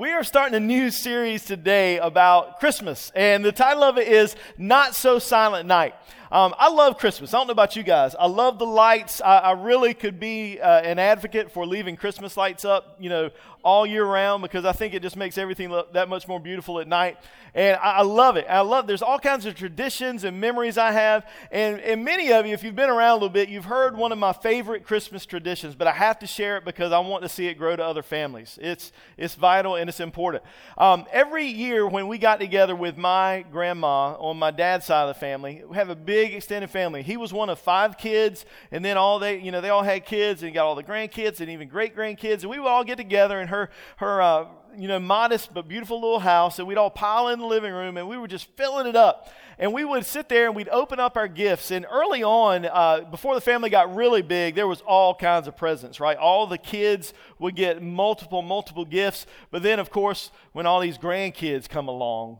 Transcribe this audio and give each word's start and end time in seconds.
we 0.00 0.12
are 0.12 0.24
starting 0.24 0.54
a 0.54 0.60
new 0.60 0.90
series 0.90 1.44
today 1.44 1.98
about 1.98 2.58
Christmas, 2.58 3.12
and 3.14 3.44
the 3.44 3.52
title 3.52 3.82
of 3.82 3.98
it 3.98 4.08
is 4.08 4.34
Not 4.56 4.94
So 4.94 5.18
Silent 5.18 5.68
Night. 5.68 5.94
Um, 6.32 6.54
I 6.58 6.70
love 6.70 6.96
Christmas. 6.96 7.34
I 7.34 7.38
don't 7.38 7.48
know 7.48 7.52
about 7.52 7.74
you 7.74 7.82
guys. 7.82 8.14
I 8.14 8.26
love 8.26 8.60
the 8.60 8.66
lights. 8.66 9.20
I, 9.20 9.38
I 9.38 9.52
really 9.52 9.94
could 9.94 10.20
be 10.20 10.60
uh, 10.60 10.80
an 10.80 11.00
advocate 11.00 11.50
for 11.50 11.66
leaving 11.66 11.96
Christmas 11.96 12.36
lights 12.36 12.64
up, 12.64 12.96
you 13.00 13.10
know, 13.10 13.30
all 13.62 13.86
year 13.86 14.04
round 14.04 14.42
because 14.42 14.64
I 14.64 14.72
think 14.72 14.94
it 14.94 15.02
just 15.02 15.16
makes 15.16 15.36
everything 15.36 15.70
look 15.70 15.92
that 15.92 16.08
much 16.08 16.26
more 16.26 16.40
beautiful 16.40 16.80
at 16.80 16.88
night. 16.88 17.18
And 17.52 17.76
I, 17.82 17.98
I 17.98 18.02
love 18.02 18.36
it. 18.36 18.46
I 18.48 18.60
love. 18.60 18.86
There's 18.86 19.02
all 19.02 19.18
kinds 19.18 19.44
of 19.44 19.56
traditions 19.56 20.22
and 20.22 20.40
memories 20.40 20.78
I 20.78 20.92
have, 20.92 21.26
and 21.50 21.80
and 21.80 22.04
many 22.04 22.32
of 22.32 22.46
you, 22.46 22.54
if 22.54 22.62
you've 22.62 22.76
been 22.76 22.90
around 22.90 23.10
a 23.10 23.14
little 23.14 23.28
bit, 23.28 23.48
you've 23.48 23.64
heard 23.64 23.96
one 23.96 24.12
of 24.12 24.18
my 24.18 24.32
favorite 24.32 24.84
Christmas 24.84 25.26
traditions. 25.26 25.74
But 25.74 25.88
I 25.88 25.92
have 25.92 26.20
to 26.20 26.28
share 26.28 26.58
it 26.58 26.64
because 26.64 26.92
I 26.92 27.00
want 27.00 27.24
to 27.24 27.28
see 27.28 27.48
it 27.48 27.54
grow 27.54 27.74
to 27.74 27.84
other 27.84 28.04
families. 28.04 28.56
It's 28.62 28.92
it's 29.16 29.34
vital 29.34 29.74
and 29.74 29.90
it's 29.90 29.98
important. 29.98 30.44
Um, 30.78 31.06
every 31.10 31.46
year 31.46 31.88
when 31.88 32.06
we 32.06 32.18
got 32.18 32.38
together 32.38 32.76
with 32.76 32.96
my 32.96 33.44
grandma 33.50 34.14
on 34.20 34.38
my 34.38 34.52
dad's 34.52 34.86
side 34.86 35.08
of 35.08 35.14
the 35.14 35.18
family, 35.18 35.62
we 35.68 35.74
have 35.74 35.90
a 35.90 35.96
big 35.96 36.19
big 36.20 36.34
extended 36.34 36.68
family. 36.68 37.02
He 37.02 37.16
was 37.16 37.32
one 37.32 37.48
of 37.48 37.58
five 37.58 37.96
kids, 37.96 38.44
and 38.70 38.84
then 38.84 38.98
all 38.98 39.18
they, 39.18 39.40
you 39.40 39.50
know, 39.50 39.62
they 39.62 39.70
all 39.70 39.82
had 39.82 40.04
kids, 40.04 40.42
and 40.42 40.50
he 40.50 40.54
got 40.54 40.66
all 40.66 40.74
the 40.74 40.84
grandkids 40.84 41.40
and 41.40 41.48
even 41.48 41.66
great 41.66 41.96
grandkids, 41.96 42.42
and 42.42 42.50
we 42.50 42.58
would 42.58 42.68
all 42.68 42.84
get 42.84 42.98
together 42.98 43.40
in 43.40 43.48
her, 43.48 43.70
her, 43.96 44.20
uh, 44.20 44.44
you 44.76 44.86
know, 44.86 44.98
modest 44.98 45.54
but 45.54 45.66
beautiful 45.66 45.98
little 45.98 46.18
house, 46.18 46.58
and 46.58 46.68
we'd 46.68 46.76
all 46.76 46.90
pile 46.90 47.28
in 47.28 47.38
the 47.38 47.46
living 47.46 47.72
room, 47.72 47.96
and 47.96 48.06
we 48.06 48.18
were 48.18 48.28
just 48.28 48.54
filling 48.54 48.86
it 48.86 48.96
up. 48.96 49.30
And 49.58 49.72
we 49.72 49.82
would 49.82 50.04
sit 50.04 50.28
there 50.28 50.46
and 50.46 50.54
we'd 50.54 50.68
open 50.68 51.00
up 51.00 51.16
our 51.16 51.28
gifts. 51.28 51.70
And 51.70 51.86
early 51.90 52.22
on, 52.22 52.66
uh, 52.66 53.02
before 53.10 53.34
the 53.34 53.40
family 53.40 53.70
got 53.70 53.94
really 53.94 54.22
big, 54.22 54.54
there 54.54 54.66
was 54.66 54.82
all 54.82 55.14
kinds 55.14 55.48
of 55.48 55.56
presents, 55.56 56.00
right? 56.00 56.16
All 56.16 56.46
the 56.46 56.58
kids 56.58 57.14
would 57.38 57.56
get 57.56 57.82
multiple, 57.82 58.40
multiple 58.42 58.84
gifts. 58.84 59.26
But 59.50 59.62
then, 59.62 59.78
of 59.78 59.90
course, 59.90 60.30
when 60.52 60.66
all 60.66 60.80
these 60.80 60.96
grandkids 60.96 61.68
come 61.68 61.88
along, 61.88 62.38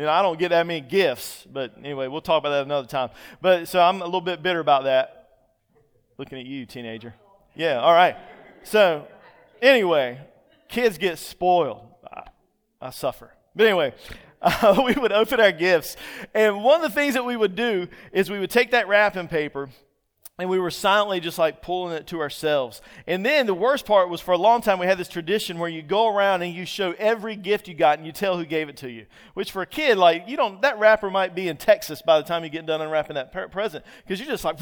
you 0.00 0.06
know, 0.06 0.12
I 0.12 0.22
don't 0.22 0.38
get 0.38 0.48
that 0.48 0.66
many 0.66 0.80
gifts, 0.80 1.46
but 1.52 1.74
anyway, 1.76 2.08
we'll 2.08 2.22
talk 2.22 2.40
about 2.40 2.52
that 2.52 2.64
another 2.64 2.88
time. 2.88 3.10
But 3.42 3.68
so 3.68 3.82
I'm 3.82 4.00
a 4.00 4.06
little 4.06 4.22
bit 4.22 4.42
bitter 4.42 4.58
about 4.58 4.84
that. 4.84 5.28
Looking 6.16 6.38
at 6.38 6.46
you, 6.46 6.64
teenager. 6.64 7.14
Yeah, 7.54 7.80
all 7.80 7.92
right. 7.92 8.16
So 8.62 9.06
anyway, 9.60 10.18
kids 10.70 10.96
get 10.96 11.18
spoiled. 11.18 11.82
I, 12.10 12.22
I 12.80 12.90
suffer. 12.90 13.30
But 13.54 13.66
anyway, 13.66 13.92
uh, 14.40 14.80
we 14.86 14.94
would 14.94 15.12
open 15.12 15.38
our 15.38 15.52
gifts. 15.52 15.98
And 16.32 16.64
one 16.64 16.82
of 16.82 16.90
the 16.90 16.94
things 16.94 17.12
that 17.12 17.26
we 17.26 17.36
would 17.36 17.54
do 17.54 17.86
is 18.10 18.30
we 18.30 18.40
would 18.40 18.48
take 18.48 18.70
that 18.70 18.88
wrapping 18.88 19.28
paper 19.28 19.68
and 20.40 20.48
we 20.48 20.58
were 20.58 20.70
silently 20.70 21.20
just 21.20 21.38
like 21.38 21.62
pulling 21.62 21.94
it 21.94 22.06
to 22.08 22.20
ourselves. 22.20 22.80
And 23.06 23.24
then 23.24 23.46
the 23.46 23.54
worst 23.54 23.86
part 23.86 24.08
was 24.08 24.20
for 24.20 24.32
a 24.32 24.38
long 24.38 24.62
time 24.62 24.78
we 24.78 24.86
had 24.86 24.98
this 24.98 25.08
tradition 25.08 25.58
where 25.58 25.68
you 25.68 25.82
go 25.82 26.14
around 26.14 26.42
and 26.42 26.54
you 26.54 26.64
show 26.64 26.92
every 26.98 27.36
gift 27.36 27.68
you 27.68 27.74
got 27.74 27.98
and 27.98 28.06
you 28.06 28.12
tell 28.12 28.36
who 28.36 28.44
gave 28.44 28.68
it 28.68 28.76
to 28.78 28.90
you. 28.90 29.06
Which 29.34 29.52
for 29.52 29.62
a 29.62 29.66
kid, 29.66 29.98
like 29.98 30.28
you 30.28 30.36
don't, 30.36 30.62
that 30.62 30.78
wrapper 30.78 31.10
might 31.10 31.34
be 31.34 31.48
in 31.48 31.56
Texas 31.56 32.02
by 32.02 32.18
the 32.18 32.24
time 32.24 32.42
you 32.44 32.50
get 32.50 32.66
done 32.66 32.80
unwrapping 32.80 33.14
that 33.14 33.32
present 33.50 33.84
because 34.04 34.18
you're 34.18 34.28
just 34.28 34.44
like, 34.44 34.56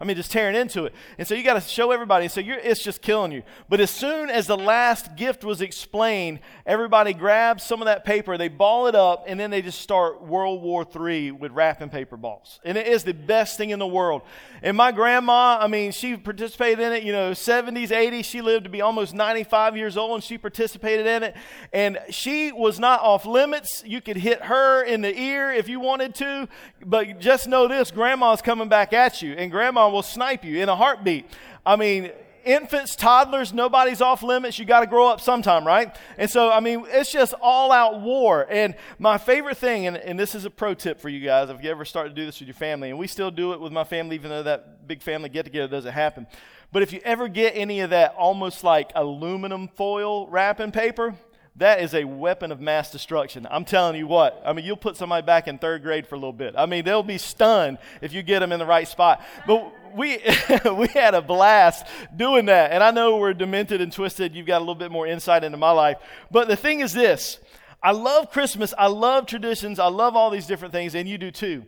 I 0.00 0.04
mean, 0.04 0.16
just 0.16 0.32
tearing 0.32 0.56
into 0.56 0.84
it. 0.84 0.94
And 1.18 1.26
so 1.26 1.34
you 1.34 1.42
got 1.42 1.54
to 1.54 1.60
show 1.60 1.92
everybody. 1.92 2.28
So 2.28 2.40
you're, 2.40 2.58
it's 2.58 2.82
just 2.82 3.02
killing 3.02 3.32
you. 3.32 3.42
But 3.68 3.80
as 3.80 3.90
soon 3.90 4.30
as 4.30 4.46
the 4.46 4.56
last 4.56 5.16
gift 5.16 5.44
was 5.44 5.60
explained, 5.60 6.40
everybody 6.66 7.12
grabs 7.12 7.62
some 7.62 7.80
of 7.80 7.86
that 7.86 8.04
paper, 8.04 8.36
they 8.36 8.48
ball 8.48 8.86
it 8.86 8.94
up, 8.94 9.24
and 9.26 9.38
then 9.38 9.50
they 9.50 9.62
just 9.62 9.80
start 9.80 10.22
World 10.22 10.62
War 10.62 10.84
III 10.84 11.32
with 11.32 11.52
wrapping 11.52 11.88
paper 11.88 12.16
balls. 12.16 12.60
And 12.64 12.76
it 12.76 12.86
is 12.86 13.04
the 13.04 13.14
best 13.14 13.56
thing 13.56 13.70
in 13.70 13.78
the 13.78 13.86
world. 13.86 14.22
And 14.62 14.76
my 14.76 14.92
grandma 14.92 15.19
grandma, 15.20 15.58
I 15.60 15.66
mean, 15.66 15.92
she 15.92 16.16
participated 16.16 16.80
in 16.80 16.92
it, 16.94 17.02
you 17.02 17.12
know, 17.12 17.32
70s, 17.32 17.88
80s. 17.88 18.24
She 18.24 18.40
lived 18.40 18.64
to 18.64 18.70
be 18.70 18.80
almost 18.80 19.12
95 19.12 19.76
years 19.76 19.98
old 19.98 20.14
and 20.14 20.24
she 20.24 20.38
participated 20.38 21.06
in 21.06 21.22
it. 21.22 21.36
And 21.74 21.98
she 22.08 22.52
was 22.52 22.78
not 22.78 23.00
off 23.02 23.26
limits. 23.26 23.82
You 23.84 24.00
could 24.00 24.16
hit 24.16 24.44
her 24.44 24.82
in 24.82 25.02
the 25.02 25.14
ear 25.14 25.52
if 25.52 25.68
you 25.68 25.78
wanted 25.78 26.14
to. 26.16 26.48
But 26.86 27.18
just 27.18 27.48
know 27.48 27.68
this 27.68 27.90
grandma's 27.90 28.40
coming 28.40 28.70
back 28.70 28.94
at 28.94 29.20
you 29.20 29.34
and 29.34 29.50
grandma 29.50 29.90
will 29.90 30.02
snipe 30.02 30.42
you 30.42 30.62
in 30.62 30.70
a 30.70 30.76
heartbeat. 30.76 31.26
I 31.66 31.76
mean, 31.76 32.12
infants, 32.44 32.96
toddlers, 32.96 33.52
nobody's 33.52 34.00
off 34.00 34.22
limits. 34.22 34.58
You 34.58 34.64
got 34.64 34.80
to 34.80 34.86
grow 34.86 35.08
up 35.08 35.20
sometime, 35.20 35.66
right? 35.66 35.94
And 36.18 36.30
so, 36.30 36.50
I 36.50 36.60
mean, 36.60 36.84
it's 36.88 37.12
just 37.12 37.34
all 37.40 37.72
out 37.72 38.00
war. 38.00 38.46
And 38.50 38.74
my 38.98 39.18
favorite 39.18 39.56
thing, 39.56 39.86
and, 39.86 39.96
and 39.96 40.18
this 40.18 40.34
is 40.34 40.44
a 40.44 40.50
pro 40.50 40.74
tip 40.74 41.00
for 41.00 41.08
you 41.08 41.20
guys, 41.20 41.50
if 41.50 41.62
you 41.62 41.70
ever 41.70 41.84
start 41.84 42.08
to 42.08 42.14
do 42.14 42.26
this 42.26 42.40
with 42.40 42.48
your 42.48 42.54
family, 42.54 42.90
and 42.90 42.98
we 42.98 43.06
still 43.06 43.30
do 43.30 43.52
it 43.52 43.60
with 43.60 43.72
my 43.72 43.84
family, 43.84 44.16
even 44.16 44.30
though 44.30 44.42
that 44.42 44.86
big 44.86 45.02
family 45.02 45.28
get 45.28 45.44
together 45.44 45.68
doesn't 45.68 45.92
happen. 45.92 46.26
But 46.72 46.82
if 46.82 46.92
you 46.92 47.00
ever 47.04 47.28
get 47.28 47.56
any 47.56 47.80
of 47.80 47.90
that 47.90 48.14
almost 48.16 48.62
like 48.62 48.92
aluminum 48.94 49.68
foil 49.68 50.28
wrapping 50.28 50.72
paper, 50.72 51.14
that 51.56 51.82
is 51.82 51.94
a 51.94 52.04
weapon 52.04 52.52
of 52.52 52.60
mass 52.60 52.90
destruction. 52.90 53.46
I'm 53.50 53.64
telling 53.64 53.96
you 53.96 54.06
what. 54.06 54.40
I 54.46 54.52
mean, 54.52 54.64
you'll 54.64 54.76
put 54.76 54.96
somebody 54.96 55.26
back 55.26 55.48
in 55.48 55.58
third 55.58 55.82
grade 55.82 56.06
for 56.06 56.14
a 56.14 56.18
little 56.18 56.32
bit. 56.32 56.54
I 56.56 56.66
mean, 56.66 56.84
they'll 56.84 57.02
be 57.02 57.18
stunned 57.18 57.78
if 58.00 58.12
you 58.12 58.22
get 58.22 58.38
them 58.38 58.52
in 58.52 58.58
the 58.58 58.66
right 58.66 58.86
spot. 58.86 59.22
But 59.46 59.72
we 59.94 60.18
we 60.76 60.88
had 60.88 61.14
a 61.14 61.22
blast 61.22 61.86
doing 62.14 62.46
that. 62.46 62.72
And 62.72 62.82
I 62.82 62.90
know 62.90 63.16
we're 63.16 63.34
demented 63.34 63.80
and 63.80 63.92
twisted. 63.92 64.34
You've 64.34 64.46
got 64.46 64.58
a 64.58 64.60
little 64.60 64.74
bit 64.74 64.90
more 64.90 65.06
insight 65.06 65.44
into 65.44 65.56
my 65.56 65.70
life. 65.70 65.98
But 66.30 66.48
the 66.48 66.56
thing 66.56 66.80
is 66.80 66.92
this 66.92 67.38
I 67.82 67.92
love 67.92 68.30
Christmas. 68.30 68.74
I 68.76 68.86
love 68.86 69.26
traditions. 69.26 69.78
I 69.78 69.88
love 69.88 70.16
all 70.16 70.30
these 70.30 70.46
different 70.46 70.72
things, 70.72 70.94
and 70.94 71.08
you 71.08 71.18
do 71.18 71.30
too. 71.30 71.64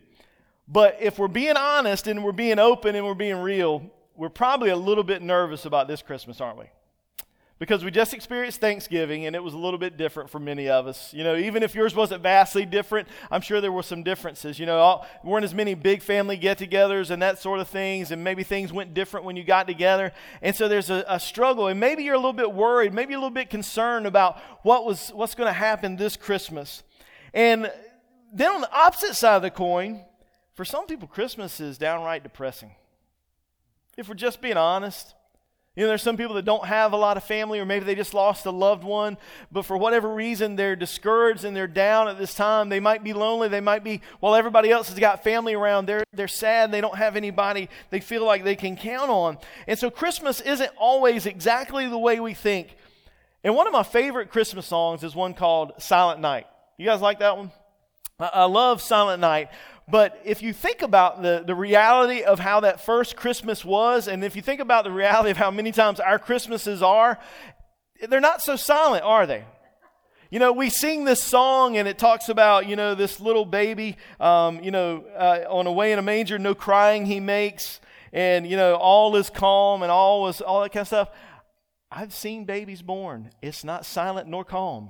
But 0.67 0.97
if 1.01 1.19
we're 1.19 1.27
being 1.27 1.57
honest 1.57 2.07
and 2.07 2.23
we're 2.23 2.31
being 2.31 2.59
open 2.59 2.95
and 2.95 3.05
we're 3.05 3.15
being 3.15 3.37
real, 3.37 3.91
we're 4.15 4.29
probably 4.29 4.69
a 4.69 4.75
little 4.75 5.03
bit 5.03 5.21
nervous 5.21 5.65
about 5.65 5.87
this 5.87 6.01
Christmas, 6.01 6.39
aren't 6.39 6.57
we? 6.57 6.65
Because 7.63 7.85
we 7.85 7.91
just 7.91 8.13
experienced 8.13 8.59
Thanksgiving 8.59 9.25
and 9.25 9.37
it 9.37 9.41
was 9.41 9.53
a 9.53 9.57
little 9.57 9.79
bit 9.79 9.95
different 9.95 10.29
for 10.29 10.37
many 10.37 10.67
of 10.67 10.85
us. 10.85 11.13
You 11.13 11.23
know, 11.23 11.37
even 11.37 11.63
if 11.63 11.73
yours 11.73 11.95
wasn't 11.95 12.21
vastly 12.21 12.65
different, 12.65 13.07
I'm 13.31 13.39
sure 13.39 13.61
there 13.61 13.71
were 13.71 13.83
some 13.83 14.03
differences. 14.03 14.59
You 14.59 14.65
know, 14.65 14.79
all, 14.79 15.07
weren't 15.23 15.45
as 15.45 15.53
many 15.53 15.73
big 15.73 16.01
family 16.01 16.35
get 16.35 16.57
togethers 16.57 17.09
and 17.09 17.21
that 17.21 17.39
sort 17.39 17.61
of 17.61 17.69
things, 17.69 18.11
and 18.11 18.21
maybe 18.21 18.43
things 18.43 18.73
went 18.73 18.93
different 18.93 19.25
when 19.25 19.37
you 19.37 19.45
got 19.45 19.65
together. 19.65 20.11
And 20.41 20.53
so 20.53 20.67
there's 20.67 20.89
a, 20.89 21.05
a 21.07 21.21
struggle, 21.21 21.67
and 21.67 21.79
maybe 21.79 22.03
you're 22.03 22.15
a 22.15 22.17
little 22.17 22.33
bit 22.33 22.51
worried, 22.51 22.93
maybe 22.93 23.13
a 23.13 23.17
little 23.17 23.29
bit 23.29 23.49
concerned 23.49 24.07
about 24.07 24.41
what 24.63 24.83
was, 24.83 25.11
what's 25.11 25.33
going 25.33 25.47
to 25.47 25.53
happen 25.53 25.95
this 25.95 26.17
Christmas. 26.17 26.83
And 27.33 27.71
then 28.33 28.51
on 28.51 28.59
the 28.59 28.73
opposite 28.73 29.15
side 29.15 29.37
of 29.37 29.41
the 29.41 29.51
coin, 29.51 30.01
for 30.53 30.65
some 30.65 30.85
people, 30.85 31.07
Christmas 31.07 31.61
is 31.61 31.77
downright 31.77 32.23
depressing. 32.23 32.71
If 33.95 34.09
we're 34.09 34.15
just 34.15 34.41
being 34.41 34.57
honest, 34.57 35.13
you 35.75 35.83
know, 35.83 35.87
there's 35.87 36.03
some 36.03 36.17
people 36.17 36.35
that 36.35 36.45
don't 36.45 36.65
have 36.65 36.93
a 36.93 36.97
lot 36.97 37.17
of 37.17 37.23
family, 37.23 37.59
or 37.59 37.65
maybe 37.65 37.83
they 37.83 37.95
just 37.95 38.13
lost 38.13 38.45
a 38.45 38.51
loved 38.51 38.83
one, 38.83 39.17
but 39.51 39.65
for 39.65 39.75
whatever 39.75 40.13
reason, 40.13 40.55
they're 40.55 40.75
discouraged 40.75 41.43
and 41.45 41.57
they're 41.57 41.65
down 41.65 42.07
at 42.07 42.19
this 42.19 42.35
time. 42.35 42.69
They 42.69 42.79
might 42.79 43.03
be 43.03 43.11
lonely. 43.11 43.47
They 43.47 43.59
might 43.59 43.83
be, 43.83 44.01
while 44.19 44.35
everybody 44.35 44.69
else 44.69 44.89
has 44.89 44.99
got 44.99 45.23
family 45.23 45.55
around, 45.55 45.87
they're, 45.87 46.03
they're 46.13 46.27
sad. 46.27 46.71
They 46.71 46.81
don't 46.81 46.97
have 46.97 47.15
anybody 47.15 47.69
they 47.89 48.01
feel 48.01 48.23
like 48.23 48.43
they 48.43 48.55
can 48.55 48.75
count 48.75 49.09
on. 49.09 49.39
And 49.65 49.79
so 49.79 49.89
Christmas 49.89 50.41
isn't 50.41 50.71
always 50.77 51.25
exactly 51.25 51.87
the 51.87 51.97
way 51.97 52.19
we 52.19 52.35
think. 52.35 52.75
And 53.43 53.55
one 53.55 53.65
of 53.65 53.73
my 53.73 53.83
favorite 53.83 54.29
Christmas 54.29 54.67
songs 54.67 55.03
is 55.03 55.15
one 55.15 55.33
called 55.33 55.71
Silent 55.79 56.19
Night. 56.19 56.45
You 56.77 56.85
guys 56.85 57.01
like 57.01 57.17
that 57.19 57.35
one? 57.35 57.51
I 58.19 58.45
love 58.45 58.79
Silent 58.79 59.21
Night. 59.21 59.49
But 59.93 60.19
if 60.25 60.41
you 60.41 60.53
think 60.53 60.81
about 60.81 61.21
the, 61.21 61.43
the 61.45 61.53
reality 61.53 62.23
of 62.23 62.39
how 62.39 62.61
that 62.61 62.83
first 62.83 63.15
Christmas 63.15 63.63
was, 63.63 64.07
and 64.07 64.23
if 64.23 64.35
you 64.35 64.41
think 64.41 64.59
about 64.59 64.85
the 64.85 64.91
reality 64.91 65.29
of 65.29 65.37
how 65.37 65.51
many 65.51 65.71
times 65.71 65.99
our 65.99 66.17
Christmases 66.17 66.81
are, 66.81 67.19
they're 68.09 68.19
not 68.19 68.41
so 68.41 68.55
silent, 68.55 69.03
are 69.03 69.27
they? 69.27 69.45
You 70.31 70.39
know, 70.39 70.51
we 70.51 70.71
sing 70.71 71.05
this 71.05 71.21
song 71.21 71.77
and 71.77 71.87
it 71.87 71.99
talks 71.99 72.27
about, 72.27 72.65
you 72.65 72.75
know, 72.75 72.95
this 72.95 73.19
little 73.19 73.45
baby, 73.45 73.97
um, 74.19 74.63
you 74.63 74.71
know, 74.71 75.05
uh, 75.15 75.41
on 75.47 75.67
a 75.67 75.71
way 75.71 75.91
in 75.91 75.99
a 75.99 76.01
manger, 76.01 76.39
no 76.39 76.55
crying 76.55 77.05
he 77.05 77.19
makes, 77.19 77.79
and, 78.11 78.47
you 78.47 78.57
know, 78.57 78.73
all 78.73 79.15
is 79.15 79.29
calm 79.29 79.83
and 79.83 79.91
all 79.91 80.27
is, 80.27 80.41
all 80.41 80.63
that 80.63 80.71
kind 80.71 80.81
of 80.81 80.87
stuff. 80.87 81.09
I've 81.91 82.15
seen 82.15 82.45
babies 82.45 82.81
born. 82.81 83.29
It's 83.43 83.63
not 83.63 83.85
silent 83.85 84.27
nor 84.27 84.43
calm. 84.43 84.89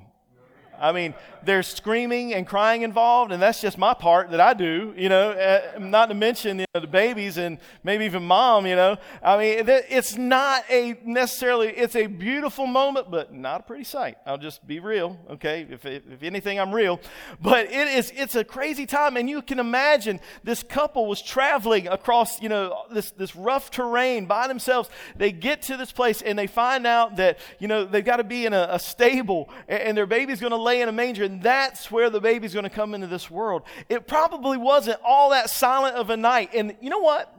I 0.80 0.92
mean, 0.92 1.14
there's 1.44 1.68
screaming 1.68 2.34
and 2.34 2.48
crying 2.48 2.84
involved, 2.84 3.32
and 3.32 3.42
that's 3.42 3.62
just 3.62 3.78
my 3.78 3.94
part 3.94 4.32
that 4.32 4.40
I 4.40 4.54
do, 4.54 4.94
you 4.98 5.10
know, 5.10 5.32
uh, 5.32 5.80
not 5.80 6.08
to 6.08 6.14
mention 6.14 6.60
you 6.60 6.66
know, 6.74 6.82
the 6.82 6.88
babies 6.88 7.38
and 7.38 7.58
maybe 7.84 8.06
even 8.06 8.24
mom, 8.24 8.66
you 8.66 8.76
know. 8.76 8.98
I 9.22 9.38
mean, 9.38 9.66
it's 9.68 10.18
not 10.18 10.64
a 10.70 10.98
necessarily, 11.04 11.70
it's 11.70 11.96
a 11.96 12.08
beautiful 12.08 12.66
moment, 12.66 13.12
but 13.12 13.34
not 13.34 13.62
a 13.62 13.64
pretty 13.64 13.84
sight. 13.84 14.18
I'll 14.26 14.38
just 14.38 14.66
be 14.66 14.80
real, 14.80 15.18
okay? 15.32 15.68
If, 15.70 15.86
if, 15.86 16.04
if 16.10 16.24
anything, 16.24 16.60
I'm 16.60 16.74
real. 16.74 17.00
But 17.42 17.66
it 17.66 17.88
is, 17.88 18.12
it's 18.16 18.36
a 18.36 18.44
crazy 18.44 18.86
time, 18.86 19.18
and 19.18 19.30
you 19.30 19.42
can 19.42 19.60
imagine 19.60 20.20
this 20.44 20.64
couple 20.64 21.08
was 21.08 21.22
traveling 21.22 21.88
across, 21.88 22.42
you 22.42 22.50
know, 22.50 22.84
this, 22.92 23.12
this 23.12 23.36
rough 23.36 23.70
terrain 23.70 24.26
by 24.26 24.48
themselves. 24.48 24.90
They 25.16 25.32
get 25.32 25.62
to 25.64 25.78
this 25.78 25.92
place, 25.92 26.22
and 26.22 26.40
they 26.40 26.48
find 26.48 26.88
out 26.88 27.18
that, 27.18 27.40
you 27.60 27.68
know, 27.68 27.86
they've 27.86 28.04
got 28.04 28.18
to 28.18 28.24
be 28.24 28.46
in 28.46 28.54
a, 28.54 28.68
a 28.72 28.80
stable, 28.80 29.50
and, 29.68 29.82
and 29.82 29.98
their 29.98 30.08
baby's 30.08 30.40
going 30.40 30.52
to 30.52 30.63
lay 30.64 30.82
in 30.82 30.90
a 30.90 30.92
manger, 30.92 31.24
and 31.24 31.42
that's 31.42 31.92
where 31.92 32.10
the 32.10 32.22
baby's 32.22 32.54
going 32.54 32.64
to 32.64 32.70
come 32.70 32.94
into 32.94 33.08
this 33.08 33.30
world. 33.30 33.64
It 33.90 34.08
probably 34.08 34.58
wasn't 34.58 35.00
all 35.06 35.32
that 35.32 35.50
silent 35.50 35.96
of 35.96 36.10
a 36.10 36.18
night. 36.18 36.52
And 36.54 36.76
you 36.82 36.90
know 36.90 37.00
what? 37.00 37.34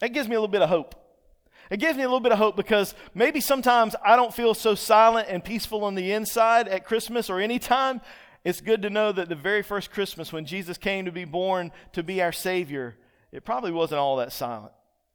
That 0.00 0.12
gives 0.12 0.28
me 0.28 0.34
a 0.34 0.38
little 0.38 0.48
bit 0.48 0.62
of 0.62 0.68
hope. 0.68 0.94
It 1.70 1.78
gives 1.78 1.96
me 1.96 2.02
a 2.02 2.06
little 2.06 2.20
bit 2.20 2.32
of 2.32 2.38
hope 2.38 2.56
because 2.56 2.94
maybe 3.14 3.40
sometimes 3.40 3.96
I 4.04 4.16
don't 4.16 4.34
feel 4.34 4.54
so 4.54 4.74
silent 4.74 5.28
and 5.30 5.42
peaceful 5.42 5.84
on 5.84 5.94
the 5.94 6.12
inside 6.12 6.68
at 6.68 6.84
Christmas 6.84 7.30
or 7.30 7.40
any 7.40 7.58
time. 7.58 8.00
It's 8.44 8.60
good 8.60 8.82
to 8.82 8.90
know 8.90 9.10
that 9.12 9.28
the 9.28 9.34
very 9.34 9.62
first 9.62 9.90
Christmas 9.90 10.32
when 10.32 10.44
Jesus 10.44 10.76
came 10.76 11.06
to 11.06 11.12
be 11.12 11.24
born 11.24 11.72
to 11.92 12.02
be 12.02 12.20
our 12.20 12.32
Savior, 12.32 12.96
it 13.32 13.44
probably 13.44 13.72
wasn't 13.72 14.00
all 14.00 14.16
that 14.16 14.32
silent. 14.32 14.72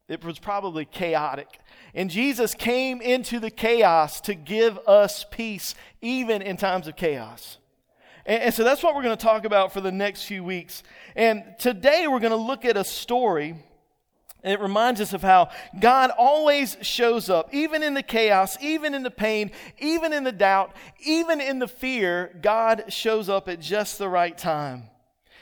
It 0.09 0.25
was 0.25 0.39
probably 0.39 0.85
chaotic. 0.85 1.59
And 1.93 2.09
Jesus 2.09 2.55
came 2.55 2.99
into 2.99 3.39
the 3.39 3.51
chaos 3.51 4.19
to 4.21 4.33
give 4.33 4.79
us 4.87 5.23
peace, 5.29 5.75
even 6.01 6.41
in 6.41 6.57
times 6.57 6.87
of 6.87 6.95
chaos. 6.95 7.59
And, 8.25 8.43
and 8.43 8.53
so 8.53 8.63
that's 8.63 8.81
what 8.81 8.95
we're 8.95 9.03
going 9.03 9.17
to 9.17 9.23
talk 9.23 9.45
about 9.45 9.71
for 9.71 9.81
the 9.81 9.91
next 9.91 10.23
few 10.23 10.43
weeks. 10.43 10.81
And 11.15 11.43
today 11.59 12.07
we're 12.07 12.19
going 12.19 12.31
to 12.31 12.37
look 12.37 12.65
at 12.65 12.75
a 12.75 12.83
story. 12.83 13.55
And 14.41 14.53
it 14.53 14.59
reminds 14.61 14.99
us 14.99 15.13
of 15.13 15.21
how 15.21 15.49
God 15.79 16.11
always 16.17 16.77
shows 16.81 17.29
up, 17.29 17.53
even 17.53 17.83
in 17.83 17.93
the 17.93 18.01
chaos, 18.01 18.57
even 18.61 18.95
in 18.95 19.03
the 19.03 19.11
pain, 19.11 19.51
even 19.77 20.11
in 20.11 20.23
the 20.23 20.31
doubt, 20.31 20.73
even 21.05 21.39
in 21.39 21.59
the 21.59 21.67
fear, 21.67 22.35
God 22.41 22.85
shows 22.87 23.29
up 23.29 23.47
at 23.47 23.59
just 23.59 23.99
the 23.99 24.09
right 24.09 24.35
time. 24.35 24.88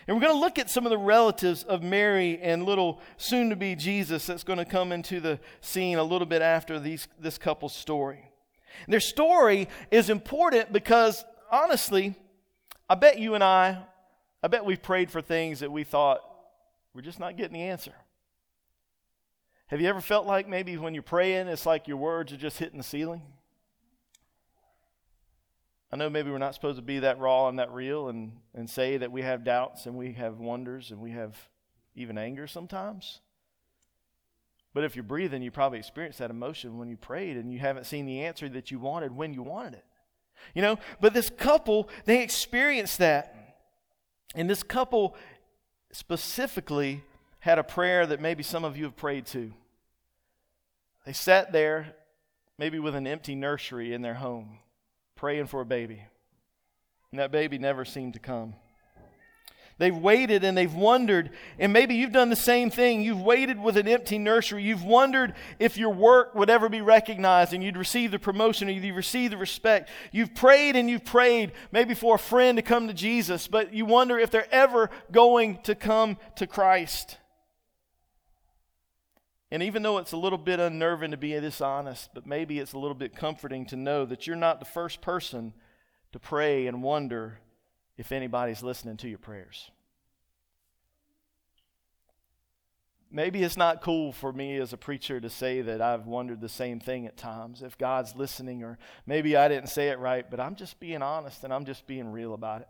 And 0.08 0.16
we're 0.16 0.22
going 0.22 0.36
to 0.36 0.40
look 0.40 0.58
at 0.58 0.70
some 0.70 0.86
of 0.86 0.90
the 0.90 0.98
relatives 0.98 1.64
of 1.64 1.84
Mary 1.84 2.40
and 2.42 2.64
little 2.64 3.02
soon 3.18 3.50
to 3.50 3.58
be 3.58 3.76
Jesus 3.76 4.26
that's 4.26 4.44
going 4.44 4.60
to 4.60 4.66
come 4.66 4.94
into 4.94 5.20
the 5.20 5.40
scene 5.60 5.98
a 5.98 6.04
little 6.04 6.26
bit 6.26 6.42
after 6.42 6.80
these, 6.80 7.10
this 7.20 7.38
couple's 7.38 7.76
story. 7.76 8.32
Their 8.88 9.02
story 9.02 9.68
is 9.92 10.10
important 10.10 10.72
because, 10.72 11.26
honestly, 11.52 12.16
I 12.90 12.96
bet 12.96 13.20
you 13.20 13.36
and 13.36 13.44
I, 13.44 13.80
I 14.42 14.48
bet 14.48 14.64
we've 14.64 14.82
prayed 14.82 15.12
for 15.12 15.22
things 15.22 15.60
that 15.60 15.72
we 15.72 15.84
thought 15.84 16.22
we're 16.94 17.02
just 17.02 17.20
not 17.20 17.36
getting 17.36 17.54
the 17.54 17.64
answer. 17.64 17.94
Have 19.68 19.82
you 19.82 19.90
ever 19.90 20.00
felt 20.00 20.26
like 20.26 20.48
maybe 20.48 20.78
when 20.78 20.94
you're 20.94 21.04
praying, 21.04 21.48
it's 21.48 21.66
like 21.66 21.88
your 21.88 21.98
words 21.98 22.32
are 22.32 22.38
just 22.38 22.58
hitting 22.58 22.78
the 22.78 22.84
ceiling? 22.84 23.22
I 25.92 25.96
know 25.96 26.10
maybe 26.10 26.30
we're 26.30 26.38
not 26.38 26.54
supposed 26.54 26.78
to 26.78 26.82
be 26.82 27.00
that 27.00 27.20
raw 27.20 27.48
and 27.48 27.60
that 27.60 27.72
real 27.72 28.10
and, 28.10 28.34
and 28.54 28.70
say 28.70 28.98
that 28.98 29.12
we 29.12 29.22
have 29.22 29.44
doubts 29.44 29.86
and 29.86 29.96
we 29.96 30.14
have 30.14 30.40
wonders 30.40 30.92
and 30.92 31.00
we 31.00 31.12
have 31.12 31.36
even 31.96 32.18
anger 32.18 32.46
sometimes. 32.46 33.22
But 34.74 34.84
if 34.84 34.96
you're 34.96 35.04
breathing, 35.04 35.42
you 35.42 35.50
probably 35.50 35.80
experienced 35.80 36.20
that 36.20 36.30
emotion 36.30 36.78
when 36.78 36.90
you 36.90 36.98
prayed 36.98 37.38
and 37.38 37.52
you 37.52 37.60
haven't 37.60 37.86
seen 37.86 38.06
the 38.06 38.22
answer 38.22 38.50
that 38.50 38.70
you 38.70 38.80
wanted 38.80 39.16
when 39.16 39.34
you 39.34 39.42
wanted 39.42 39.76
it. 39.76 39.86
You 40.54 40.62
know, 40.62 40.78
but 41.00 41.14
this 41.14 41.30
couple, 41.30 41.90
they 42.06 42.22
experienced 42.22 43.00
that. 43.00 43.34
And 44.36 44.50
this 44.50 44.62
couple 44.62 45.16
specifically 45.92 47.04
had 47.40 47.58
a 47.58 47.64
prayer 47.64 48.06
that 48.06 48.20
maybe 48.20 48.44
some 48.44 48.66
of 48.66 48.78
you 48.78 48.84
have 48.84 48.96
prayed 48.96 49.26
to. 49.28 49.54
They 51.06 51.14
sat 51.14 51.54
there, 51.54 51.96
maybe 52.58 52.78
with 52.78 52.94
an 52.94 53.08
empty 53.08 53.36
nursery 53.36 53.94
in 53.94 54.02
their 54.02 54.16
home, 54.16 54.60
praying 55.18 55.48
for 55.48 55.62
a 55.62 55.66
baby. 55.66 56.02
And 57.12 57.20
that 57.20 57.32
baby 57.32 57.58
never 57.58 57.84
seemed 57.84 58.14
to 58.14 58.20
come. 58.20 58.54
They've 59.80 59.96
waited 59.96 60.44
and 60.44 60.58
they've 60.58 60.74
wondered, 60.74 61.30
and 61.60 61.72
maybe 61.72 61.94
you've 61.94 62.12
done 62.12 62.30
the 62.30 62.36
same 62.36 62.72
thing. 62.72 63.04
You've 63.04 63.22
waited 63.22 63.62
with 63.62 63.78
an 63.78 63.88
empty 63.88 64.18
nursery. 64.18 64.64
You've 64.64 64.84
wondered 64.84 65.36
if 65.60 65.78
your 65.78 65.92
work 65.92 66.34
would 66.34 66.50
ever 66.50 66.68
be 66.68 66.82
recognized 66.82 67.54
and 67.54 67.64
you'd 67.64 67.78
receive 67.78 68.10
the 68.10 68.18
promotion 68.18 68.68
or 68.68 68.72
you'd 68.72 68.96
receive 68.96 69.30
the 69.30 69.38
respect. 69.38 69.90
You've 70.12 70.34
prayed 70.34 70.76
and 70.76 70.90
you've 70.90 71.06
prayed, 71.06 71.52
maybe 71.72 71.94
for 71.94 72.16
a 72.16 72.20
friend 72.20 72.58
to 72.58 72.64
come 72.64 72.88
to 72.88 72.94
Jesus, 72.94 73.48
but 73.48 73.72
you 73.72 73.86
wonder 73.86 74.18
if 74.18 74.32
they're 74.32 74.52
ever 74.52 74.90
going 75.12 75.60
to 75.64 75.76
come 75.76 76.18
to 76.38 76.48
Christ. 76.48 77.18
And 79.50 79.64
even 79.64 79.82
though 79.82 79.98
it's 79.98 80.12
a 80.12 80.18
little 80.18 80.38
bit 80.38 80.60
unnerving 80.60 81.12
to 81.12 81.18
be 81.18 81.38
this 81.40 81.62
honest, 81.62 82.10
but 82.14 82.26
maybe 82.26 82.60
it's 82.60 82.74
a 82.74 82.80
little 82.80 82.96
bit 82.96 83.16
comforting 83.16 83.66
to 83.68 83.78
know 83.78 84.06
that 84.06 84.28
you're 84.28 84.36
not 84.36 84.60
the 84.60 84.66
first 84.66 85.00
person 85.02 85.54
to 86.12 86.20
pray 86.20 86.68
and 86.68 86.84
wonder 86.84 87.40
if 87.98 88.12
anybody's 88.12 88.62
listening 88.62 88.98
to 88.98 89.08
your 89.08 89.18
prayers. 89.18 89.72
Maybe 93.10 93.42
it's 93.42 93.56
not 93.56 93.82
cool 93.82 94.12
for 94.12 94.34
me 94.34 94.58
as 94.58 94.74
a 94.74 94.78
preacher 94.78 95.22
to 95.22 95.30
say 95.30 95.62
that 95.62 95.82
I've 95.82 96.08
wondered 96.08 96.42
the 96.42 96.50
same 96.50 96.82
thing 96.82 97.08
at 97.08 97.16
times, 97.16 97.62
if 97.62 97.78
God's 97.78 98.18
listening, 98.18 98.64
or 98.64 98.78
maybe 99.06 99.38
I 99.38 99.48
didn't 99.48 99.70
say 99.70 99.88
it 99.88 100.00
right, 100.00 100.30
but 100.30 100.42
I'm 100.42 100.56
just 100.56 100.78
being 100.78 101.02
honest 101.02 101.46
and 101.46 101.54
I'm 101.54 101.64
just 101.64 101.88
being 101.88 102.12
real 102.12 102.34
about 102.34 102.62
it. 102.62 102.68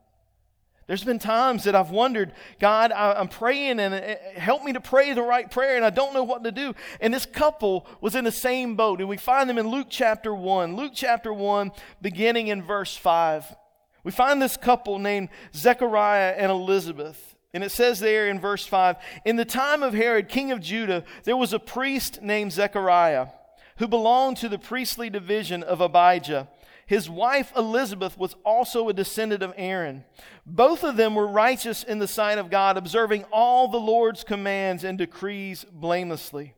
There's 0.88 1.04
been 1.04 1.19
times 1.19 1.66
that 1.66 1.75
I've 1.75 1.92
wondered, 1.92 2.31
God, 2.60 2.94
I'm 2.94 3.28
praying 3.28 3.80
and 3.80 3.94
uh, 3.94 4.39
help 4.39 4.63
me 4.63 4.72
to 4.72 4.80
pray 4.80 5.12
the 5.12 5.22
right 5.22 5.51
prayer, 5.51 5.75
and 5.75 5.84
I 5.84 5.89
don't 5.89 6.13
know 6.13 6.24
what 6.24 6.45
to 6.45 6.51
do. 6.51 6.74
And 7.01 7.13
this 7.13 7.25
couple 7.25 7.86
was 8.00 8.16
in 8.16 8.24
the 8.24 8.31
same 8.31 8.78
boat, 8.78 9.01
and 9.01 9.10
we 9.10 9.18
find 9.18 9.50
them 9.50 9.57
in 9.57 9.68
Luke 9.68 9.88
chapter 9.89 10.34
1. 10.34 10.78
Luke 10.78 10.94
chapter 10.95 11.34
1, 11.34 11.72
beginning 12.01 12.48
in 12.48 12.63
verse 12.63 12.95
5. 12.95 13.54
We 14.06 14.13
find 14.13 14.42
this 14.42 14.56
couple 14.56 14.98
named 14.98 15.28
Zechariah 15.54 16.36
and 16.38 16.50
Elizabeth. 16.50 17.36
And 17.54 17.66
it 17.66 17.72
says 17.72 18.00
there 18.00 18.30
in 18.30 18.40
verse 18.40 18.66
5 18.66 18.95
In 19.25 19.36
the 19.36 19.44
time 19.44 19.83
of 19.83 19.94
Herod, 19.94 20.30
king 20.30 20.54
of 20.54 20.62
Judah, 20.62 21.04
there 21.25 21.36
was 21.36 21.51
a 21.51 21.60
priest 21.60 22.22
named 22.22 22.54
Zechariah 22.54 23.28
who 23.78 23.90
belonged 23.90 24.38
to 24.38 24.50
the 24.50 24.57
priestly 24.57 25.10
division 25.10 25.63
of 25.63 25.81
Abijah. 25.81 26.48
His 26.88 27.10
wife 27.10 27.51
Elizabeth 27.56 28.18
was 28.18 28.36
also 28.45 28.88
a 28.88 28.94
descendant 28.94 29.44
of 29.44 29.54
Aaron. 29.57 30.06
Both 30.45 30.86
of 30.86 30.95
them 30.95 31.16
were 31.16 31.28
righteous 31.28 31.84
in 31.84 32.00
the 32.00 32.07
sight 32.07 32.38
of 32.38 32.50
God, 32.50 32.78
observing 32.78 33.25
all 33.31 33.68
the 33.68 33.78
Lord's 33.78 34.24
commands 34.24 34.86
and 34.86 34.98
decrees 34.98 35.66
blamelessly. 35.69 36.54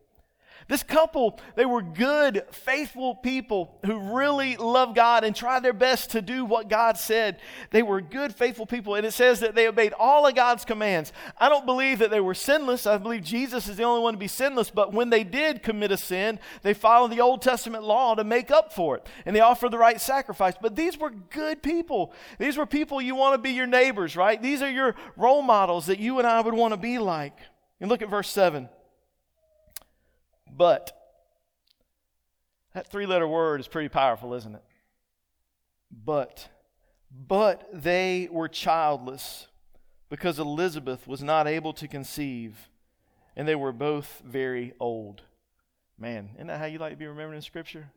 This 0.70 0.84
couple, 0.84 1.40
they 1.56 1.66
were 1.66 1.82
good, 1.82 2.44
faithful 2.52 3.16
people 3.16 3.76
who 3.84 4.16
really 4.16 4.56
loved 4.56 4.94
God 4.94 5.24
and 5.24 5.34
tried 5.34 5.64
their 5.64 5.72
best 5.72 6.10
to 6.10 6.22
do 6.22 6.44
what 6.44 6.68
God 6.68 6.96
said. 6.96 7.40
They 7.72 7.82
were 7.82 8.00
good, 8.00 8.32
faithful 8.32 8.66
people, 8.66 8.94
and 8.94 9.04
it 9.04 9.10
says 9.10 9.40
that 9.40 9.56
they 9.56 9.66
obeyed 9.66 9.92
all 9.98 10.28
of 10.28 10.36
God's 10.36 10.64
commands. 10.64 11.12
I 11.36 11.48
don't 11.48 11.66
believe 11.66 11.98
that 11.98 12.12
they 12.12 12.20
were 12.20 12.34
sinless. 12.34 12.86
I 12.86 12.98
believe 12.98 13.24
Jesus 13.24 13.66
is 13.66 13.78
the 13.78 13.82
only 13.82 14.00
one 14.00 14.14
to 14.14 14.18
be 14.18 14.28
sinless, 14.28 14.70
but 14.70 14.92
when 14.92 15.10
they 15.10 15.24
did 15.24 15.64
commit 15.64 15.90
a 15.90 15.96
sin, 15.96 16.38
they 16.62 16.72
followed 16.72 17.10
the 17.10 17.20
Old 17.20 17.42
Testament 17.42 17.82
law 17.82 18.14
to 18.14 18.22
make 18.22 18.52
up 18.52 18.72
for 18.72 18.96
it, 18.96 19.08
and 19.26 19.34
they 19.34 19.40
offered 19.40 19.72
the 19.72 19.78
right 19.78 20.00
sacrifice. 20.00 20.54
But 20.62 20.76
these 20.76 20.96
were 20.96 21.10
good 21.10 21.64
people. 21.64 22.12
These 22.38 22.56
were 22.56 22.64
people 22.64 23.02
you 23.02 23.16
want 23.16 23.34
to 23.34 23.38
be 23.38 23.50
your 23.50 23.66
neighbors, 23.66 24.14
right? 24.14 24.40
These 24.40 24.62
are 24.62 24.70
your 24.70 24.94
role 25.16 25.42
models 25.42 25.86
that 25.86 25.98
you 25.98 26.20
and 26.20 26.28
I 26.28 26.40
would 26.40 26.54
want 26.54 26.74
to 26.74 26.78
be 26.78 26.98
like. 26.98 27.40
And 27.80 27.90
look 27.90 28.02
at 28.02 28.08
verse 28.08 28.30
7. 28.30 28.68
But. 30.60 30.92
That 32.74 32.86
three 32.86 33.06
letter 33.06 33.26
word 33.26 33.60
is 33.60 33.66
pretty 33.66 33.88
powerful, 33.88 34.34
isn't 34.34 34.54
it? 34.54 34.62
But. 35.90 36.50
But 37.10 37.66
they 37.72 38.28
were 38.30 38.46
childless 38.46 39.46
because 40.10 40.38
Elizabeth 40.38 41.08
was 41.08 41.22
not 41.22 41.46
able 41.46 41.72
to 41.72 41.88
conceive, 41.88 42.68
and 43.34 43.48
they 43.48 43.54
were 43.54 43.72
both 43.72 44.20
very 44.22 44.74
old. 44.78 45.22
Man, 45.98 46.28
isn't 46.34 46.48
that 46.48 46.58
how 46.58 46.66
you 46.66 46.76
like 46.78 46.92
to 46.92 46.98
be 46.98 47.06
remembered 47.06 47.36
in 47.36 47.42
Scripture? 47.42 47.88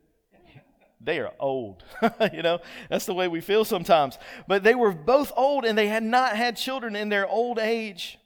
They 1.02 1.18
are 1.18 1.34
old. 1.38 1.84
you 2.32 2.40
know, 2.40 2.60
that's 2.88 3.04
the 3.04 3.12
way 3.12 3.28
we 3.28 3.42
feel 3.42 3.66
sometimes. 3.66 4.16
But 4.48 4.62
they 4.62 4.74
were 4.74 4.92
both 4.92 5.32
old 5.36 5.66
and 5.66 5.76
they 5.76 5.88
had 5.88 6.02
not 6.02 6.34
had 6.34 6.56
children 6.56 6.96
in 6.96 7.10
their 7.10 7.28
old 7.28 7.58
age. 7.58 8.18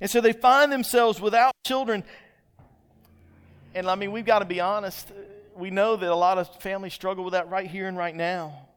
And 0.00 0.10
so 0.10 0.22
they 0.22 0.32
find 0.32 0.72
themselves 0.72 1.20
without 1.20 1.52
children 1.66 2.02
and 3.74 3.88
I 3.88 3.96
mean, 3.96 4.12
we've 4.12 4.24
got 4.24 4.38
to 4.38 4.44
be 4.44 4.60
honest. 4.60 5.10
We 5.56 5.70
know 5.70 5.96
that 5.96 6.10
a 6.10 6.14
lot 6.14 6.38
of 6.38 6.48
families 6.60 6.94
struggle 6.94 7.24
with 7.24 7.32
that 7.32 7.50
right 7.50 7.68
here 7.68 7.88
and 7.88 7.96
right 7.96 8.14
now. 8.14 8.68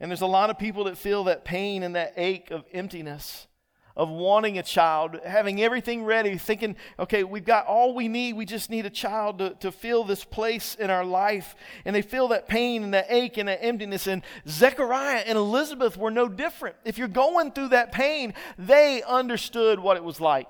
And 0.00 0.10
there's 0.10 0.22
a 0.22 0.26
lot 0.26 0.48
of 0.48 0.58
people 0.58 0.84
that 0.84 0.96
feel 0.96 1.24
that 1.24 1.44
pain 1.44 1.82
and 1.82 1.94
that 1.94 2.14
ache 2.16 2.50
of 2.50 2.64
emptiness, 2.72 3.46
of 3.94 4.08
wanting 4.08 4.56
a 4.56 4.62
child, 4.62 5.18
having 5.26 5.60
everything 5.60 6.04
ready, 6.04 6.38
thinking, 6.38 6.76
okay, 6.98 7.22
we've 7.22 7.44
got 7.44 7.66
all 7.66 7.94
we 7.94 8.08
need. 8.08 8.34
We 8.34 8.46
just 8.46 8.70
need 8.70 8.86
a 8.86 8.90
child 8.90 9.38
to, 9.40 9.50
to 9.60 9.70
fill 9.70 10.04
this 10.04 10.24
place 10.24 10.74
in 10.74 10.88
our 10.88 11.04
life. 11.04 11.54
And 11.84 11.94
they 11.94 12.00
feel 12.00 12.28
that 12.28 12.48
pain 12.48 12.82
and 12.82 12.94
that 12.94 13.06
ache 13.10 13.36
and 13.36 13.48
that 13.50 13.62
emptiness. 13.62 14.06
And 14.06 14.22
Zechariah 14.48 15.24
and 15.26 15.36
Elizabeth 15.36 15.98
were 15.98 16.10
no 16.10 16.28
different. 16.28 16.76
If 16.86 16.96
you're 16.96 17.08
going 17.08 17.52
through 17.52 17.68
that 17.68 17.92
pain, 17.92 18.32
they 18.58 19.02
understood 19.02 19.78
what 19.80 19.98
it 19.98 20.04
was 20.04 20.18
like. 20.18 20.46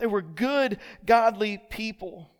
They 0.00 0.06
were 0.06 0.22
good, 0.22 0.78
godly 1.06 1.58
people. 1.58 2.30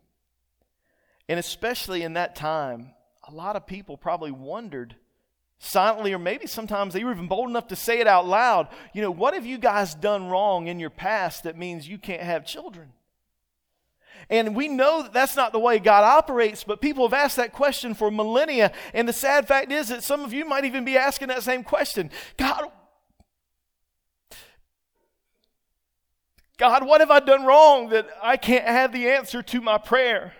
And 1.29 1.39
especially 1.39 2.03
in 2.03 2.13
that 2.13 2.35
time, 2.35 2.93
a 3.27 3.33
lot 3.33 3.55
of 3.55 3.65
people 3.65 3.95
probably 3.95 4.31
wondered 4.31 4.95
silently, 5.59 6.11
or 6.11 6.19
maybe 6.19 6.47
sometimes 6.47 6.93
they 6.93 7.03
were 7.03 7.11
even 7.11 7.27
bold 7.27 7.49
enough 7.49 7.67
to 7.67 7.75
say 7.75 7.99
it 7.99 8.07
out 8.07 8.27
loud. 8.27 8.67
You 8.93 9.01
know, 9.03 9.11
what 9.11 9.35
have 9.35 9.45
you 9.45 9.57
guys 9.57 9.93
done 9.93 10.27
wrong 10.27 10.67
in 10.67 10.79
your 10.79 10.89
past 10.89 11.43
that 11.43 11.57
means 11.57 11.87
you 11.87 11.99
can't 11.99 12.23
have 12.23 12.45
children? 12.45 12.91
And 14.29 14.55
we 14.55 14.67
know 14.67 15.03
that 15.03 15.13
that's 15.13 15.35
not 15.35 15.51
the 15.51 15.59
way 15.59 15.79
God 15.79 16.03
operates, 16.03 16.63
but 16.63 16.81
people 16.81 17.07
have 17.07 17.13
asked 17.13 17.37
that 17.37 17.53
question 17.53 17.93
for 17.93 18.11
millennia. 18.11 18.71
And 18.93 19.07
the 19.07 19.13
sad 19.13 19.47
fact 19.47 19.71
is 19.71 19.89
that 19.89 20.03
some 20.03 20.21
of 20.21 20.33
you 20.33 20.45
might 20.45 20.65
even 20.65 20.85
be 20.85 20.97
asking 20.97 21.27
that 21.29 21.43
same 21.43 21.63
question 21.63 22.11
God, 22.37 22.71
God, 26.61 26.85
what 26.85 27.01
have 27.01 27.09
I 27.09 27.19
done 27.19 27.43
wrong 27.43 27.89
that 27.89 28.07
I 28.21 28.37
can't 28.37 28.67
have 28.67 28.93
the 28.93 29.09
answer 29.09 29.41
to 29.41 29.61
my 29.61 29.79
prayer? 29.79 30.33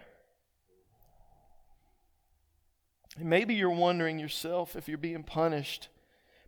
Maybe 3.17 3.55
you're 3.55 3.71
wondering 3.71 4.19
yourself 4.19 4.75
if 4.75 4.87
you're 4.87 4.99
being 4.99 5.23
punished 5.23 5.89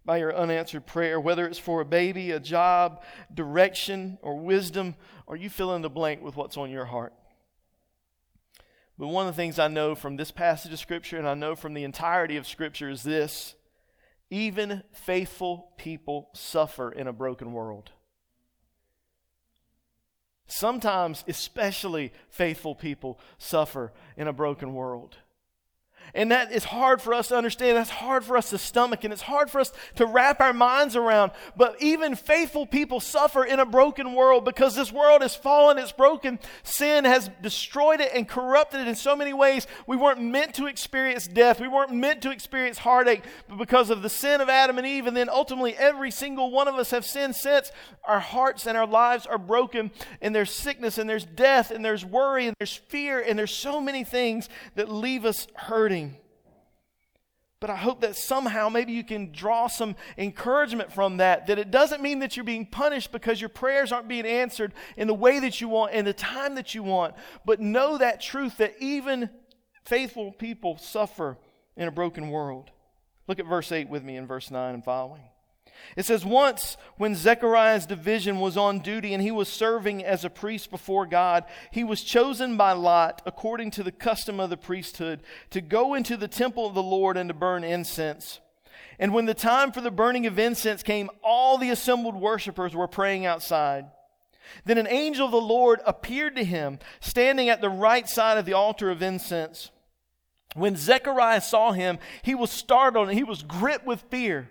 by 0.05 0.17
your 0.17 0.31
unanswered 0.31 0.85
prayer, 0.85 1.19
whether 1.19 1.47
it's 1.47 1.57
for 1.57 1.81
a 1.81 1.85
baby, 1.85 2.29
a 2.29 2.39
job, 2.39 3.01
direction, 3.33 4.19
or 4.21 4.39
wisdom, 4.39 4.93
or 5.25 5.35
you 5.35 5.49
fill 5.49 5.73
in 5.73 5.81
the 5.81 5.89
blank 5.89 6.21
with 6.21 6.35
what's 6.35 6.55
on 6.55 6.69
your 6.69 6.85
heart. 6.85 7.13
But 8.99 9.07
one 9.07 9.25
of 9.27 9.33
the 9.33 9.41
things 9.41 9.57
I 9.57 9.69
know 9.69 9.95
from 9.95 10.17
this 10.17 10.29
passage 10.29 10.71
of 10.71 10.77
Scripture, 10.77 11.17
and 11.17 11.27
I 11.27 11.33
know 11.33 11.55
from 11.55 11.73
the 11.73 11.83
entirety 11.83 12.37
of 12.37 12.45
Scripture, 12.45 12.91
is 12.91 13.01
this 13.01 13.55
even 14.29 14.83
faithful 14.91 15.71
people 15.79 16.29
suffer 16.35 16.91
in 16.91 17.07
a 17.07 17.11
broken 17.13 17.53
world. 17.53 17.89
Sometimes, 20.55 21.23
especially 21.27 22.13
faithful 22.29 22.75
people 22.75 23.19
suffer 23.39 23.91
in 24.15 24.27
a 24.27 24.33
broken 24.33 24.75
world. 24.75 25.17
And 26.15 26.31
that 26.31 26.51
is 26.51 26.63
hard 26.63 27.01
for 27.01 27.13
us 27.13 27.29
to 27.29 27.35
understand. 27.35 27.75
That's 27.75 27.89
hard 27.89 28.23
for 28.23 28.37
us 28.37 28.51
to 28.51 28.59
stomach, 28.59 29.03
and 29.03 29.11
it's 29.11 29.23
hard 29.23 29.49
for 29.49 29.59
us 29.59 29.71
to 29.95 30.05
wrap 30.05 30.41
our 30.41 30.53
minds 30.53 30.95
around. 30.95 31.31
But 31.57 31.81
even 31.81 32.15
faithful 32.15 32.67
people 32.67 32.99
suffer 32.99 33.43
in 33.43 33.59
a 33.59 33.65
broken 33.65 34.13
world 34.13 34.45
because 34.45 34.75
this 34.75 34.91
world 34.91 35.23
is 35.23 35.33
fallen, 35.33 35.79
it's 35.79 35.91
broken. 35.91 36.37
Sin 36.61 37.05
has 37.05 37.31
destroyed 37.41 37.99
it 37.99 38.11
and 38.13 38.27
corrupted 38.27 38.81
it 38.81 38.87
in 38.87 38.93
so 38.93 39.15
many 39.15 39.33
ways. 39.33 39.65
We 39.87 39.97
weren't 39.97 40.21
meant 40.21 40.53
to 40.55 40.67
experience 40.67 41.27
death, 41.27 41.59
we 41.59 41.67
weren't 41.67 41.91
meant 41.91 42.21
to 42.23 42.31
experience 42.31 42.77
heartache, 42.77 43.23
but 43.49 43.57
because 43.57 43.89
of 43.89 44.03
the 44.03 44.09
sin 44.09 44.39
of 44.39 44.49
Adam 44.49 44.77
and 44.77 44.85
Eve, 44.85 45.07
and 45.07 45.17
then 45.17 45.29
ultimately 45.29 45.75
every 45.75 46.11
single 46.11 46.51
one 46.51 46.67
of 46.67 46.75
us 46.75 46.91
have 46.91 47.05
sinned 47.05 47.35
since, 47.35 47.71
our 48.03 48.19
hearts 48.19 48.67
and 48.67 48.77
our 48.77 48.85
lives 48.85 49.25
are 49.25 49.39
broken, 49.39 49.89
and 50.21 50.35
there's 50.35 50.51
sickness, 50.51 50.99
and 50.99 51.09
there's 51.09 51.25
death, 51.25 51.71
and 51.71 51.83
there's 51.83 52.05
worry, 52.05 52.45
and 52.45 52.55
there's 52.59 52.75
fear, 52.75 53.19
and 53.19 53.39
there's 53.39 53.55
so 53.55 53.81
many 53.81 54.03
things 54.03 54.47
that 54.75 54.91
leave 54.91 55.25
us 55.25 55.47
hurting. 55.55 56.02
But 57.63 57.69
I 57.69 57.77
hope 57.77 58.01
that 58.01 58.17
somehow 58.17 58.67
maybe 58.67 58.91
you 58.91 59.05
can 59.05 59.31
draw 59.31 59.67
some 59.67 59.95
encouragement 60.17 60.91
from 60.91 61.15
that. 61.15 61.47
That 61.47 61.57
it 61.57 61.71
doesn't 61.71 62.01
mean 62.01 62.19
that 62.19 62.35
you're 62.35 62.43
being 62.43 62.65
punished 62.65 63.13
because 63.13 63.39
your 63.39 63.47
prayers 63.47 63.93
aren't 63.93 64.09
being 64.09 64.25
answered 64.25 64.73
in 64.97 65.07
the 65.07 65.13
way 65.13 65.39
that 65.39 65.61
you 65.61 65.69
want, 65.69 65.93
in 65.93 66.03
the 66.03 66.11
time 66.11 66.55
that 66.55 66.75
you 66.75 66.83
want. 66.83 67.15
But 67.45 67.61
know 67.61 67.97
that 67.97 68.19
truth 68.19 68.57
that 68.57 68.73
even 68.81 69.29
faithful 69.85 70.33
people 70.33 70.77
suffer 70.77 71.37
in 71.77 71.87
a 71.87 71.91
broken 71.91 72.31
world. 72.31 72.69
Look 73.29 73.39
at 73.39 73.45
verse 73.45 73.71
8 73.71 73.87
with 73.87 74.03
me 74.03 74.17
in 74.17 74.27
verse 74.27 74.51
9 74.51 74.73
and 74.73 74.83
following. 74.83 75.23
It 75.95 76.05
says, 76.05 76.25
Once 76.25 76.77
when 76.97 77.15
Zechariah's 77.15 77.85
division 77.85 78.39
was 78.39 78.57
on 78.57 78.79
duty 78.79 79.13
and 79.13 79.21
he 79.21 79.31
was 79.31 79.47
serving 79.47 80.03
as 80.03 80.25
a 80.25 80.29
priest 80.29 80.71
before 80.71 81.05
God, 81.05 81.43
he 81.71 81.83
was 81.83 82.03
chosen 82.03 82.57
by 82.57 82.71
Lot, 82.71 83.21
according 83.25 83.71
to 83.71 83.83
the 83.83 83.91
custom 83.91 84.39
of 84.39 84.49
the 84.49 84.57
priesthood, 84.57 85.21
to 85.51 85.61
go 85.61 85.93
into 85.93 86.17
the 86.17 86.27
temple 86.27 86.65
of 86.65 86.73
the 86.73 86.83
Lord 86.83 87.17
and 87.17 87.29
to 87.29 87.33
burn 87.33 87.63
incense. 87.63 88.39
And 88.99 89.13
when 89.13 89.25
the 89.25 89.33
time 89.33 89.71
for 89.71 89.81
the 89.81 89.91
burning 89.91 90.25
of 90.25 90.39
incense 90.39 90.83
came, 90.83 91.09
all 91.23 91.57
the 91.57 91.69
assembled 91.69 92.15
worshippers 92.15 92.75
were 92.75 92.87
praying 92.87 93.25
outside. 93.25 93.85
Then 94.65 94.77
an 94.77 94.87
angel 94.87 95.25
of 95.25 95.31
the 95.31 95.41
Lord 95.41 95.81
appeared 95.85 96.35
to 96.35 96.43
him, 96.43 96.79
standing 96.99 97.49
at 97.49 97.61
the 97.61 97.69
right 97.69 98.07
side 98.07 98.37
of 98.37 98.45
the 98.45 98.53
altar 98.53 98.91
of 98.91 99.01
incense. 99.01 99.71
When 100.55 100.75
Zechariah 100.75 101.41
saw 101.41 101.71
him, 101.71 101.97
he 102.21 102.35
was 102.35 102.51
startled 102.51 103.09
and 103.09 103.17
he 103.17 103.23
was 103.23 103.41
gripped 103.41 103.85
with 103.85 104.01
fear. 104.09 104.49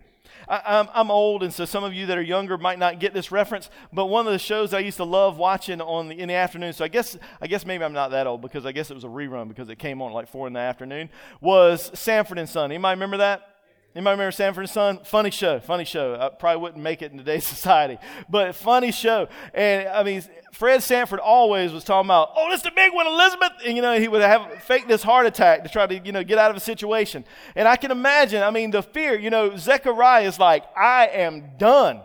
I, 0.49 0.81
am 0.81 0.89
I'm 0.95 1.11
old, 1.11 1.43
and 1.43 1.53
so 1.53 1.65
some 1.65 1.85
of 1.85 1.95
you 1.95 2.07
that 2.07 2.19
are 2.19 2.23
younger 2.23 2.59
might 2.59 2.79
not 2.79 2.99
get 2.99 3.15
this 3.15 3.31
reference. 3.31 3.71
But 3.93 4.07
one 4.07 4.27
of 4.27 4.33
the 4.33 4.39
shows 4.39 4.75
I 4.75 4.81
used 4.81 4.97
to 4.99 5.05
love 5.05 5.39
watching 5.39 5.81
on 5.81 6.09
the, 6.09 6.19
in 6.19 6.29
the 6.29 6.35
afternoon, 6.35 6.73
so 6.73 6.85
I 6.85 6.89
guess 6.89 7.17
I 7.41 7.47
guess 7.47 7.65
maybe 7.67 7.85
I'm 7.85 7.93
not 7.93 8.11
that 8.11 8.27
old 8.27 8.43
because 8.43 8.67
I 8.67 8.73
guess 8.73 8.91
it 8.91 8.95
was 8.95 9.05
a 9.05 9.09
rerun 9.09 9.49
because 9.49 9.69
it 9.69 9.79
came 9.79 10.03
on 10.03 10.13
like 10.13 10.29
four 10.29 10.47
in 10.47 10.53
the 10.53 10.61
afternoon. 10.61 11.11
Was 11.41 11.91
Sanford 11.99 12.39
and 12.39 12.49
Son? 12.49 12.71
Anybody 12.71 12.95
remember 12.95 13.19
that? 13.19 13.52
Anybody 13.95 14.15
remember 14.15 14.33
Sanford 14.33 14.65
and 14.65 14.71
Son? 14.71 15.01
Funny 15.05 15.31
show, 15.31 15.61
funny 15.61 15.85
show. 15.85 16.15
I 16.19 16.31
probably 16.31 16.63
wouldn't 16.63 16.83
make 16.83 17.03
it 17.03 17.13
in 17.13 17.19
today's 17.19 17.47
society, 17.57 17.99
but 18.29 18.55
funny 18.55 18.91
show. 18.91 19.29
And 19.53 19.87
I 19.89 20.03
mean, 20.03 20.23
Fred 20.53 20.83
Sanford 20.83 21.21
always 21.21 21.73
was 21.73 21.85
talking 21.85 22.07
about, 22.07 22.31
oh, 22.35 22.49
this 22.51 22.59
is 22.59 22.65
the 22.65 22.71
big 22.71 22.95
one, 22.95 23.07
Elizabeth. 23.07 23.53
And, 23.67 23.77
you 23.77 23.83
know, 23.83 23.99
he 23.99 24.09
would 24.09 24.23
have 24.23 24.63
fake 24.63 24.89
this 24.89 25.03
heart 25.03 25.27
attack 25.27 25.63
to 25.65 25.69
try 25.69 25.87
to, 25.87 25.99
you 25.99 26.13
know, 26.13 26.25
get 26.25 26.39
out 26.39 26.51
of 26.51 26.57
a 26.57 26.61
situation. 26.61 27.25
And 27.55 27.69
I 27.69 27.77
can 27.77 27.91
imagine, 27.91 28.43
I 28.43 28.51
mean, 28.51 28.71
the 28.71 28.83
fear, 28.83 29.19
you 29.19 29.29
know, 29.29 29.57
Zechariah 29.59 30.27
is 30.27 30.39
like, 30.39 30.65
I 30.75 31.09
am 31.09 31.59
done. 31.59 32.01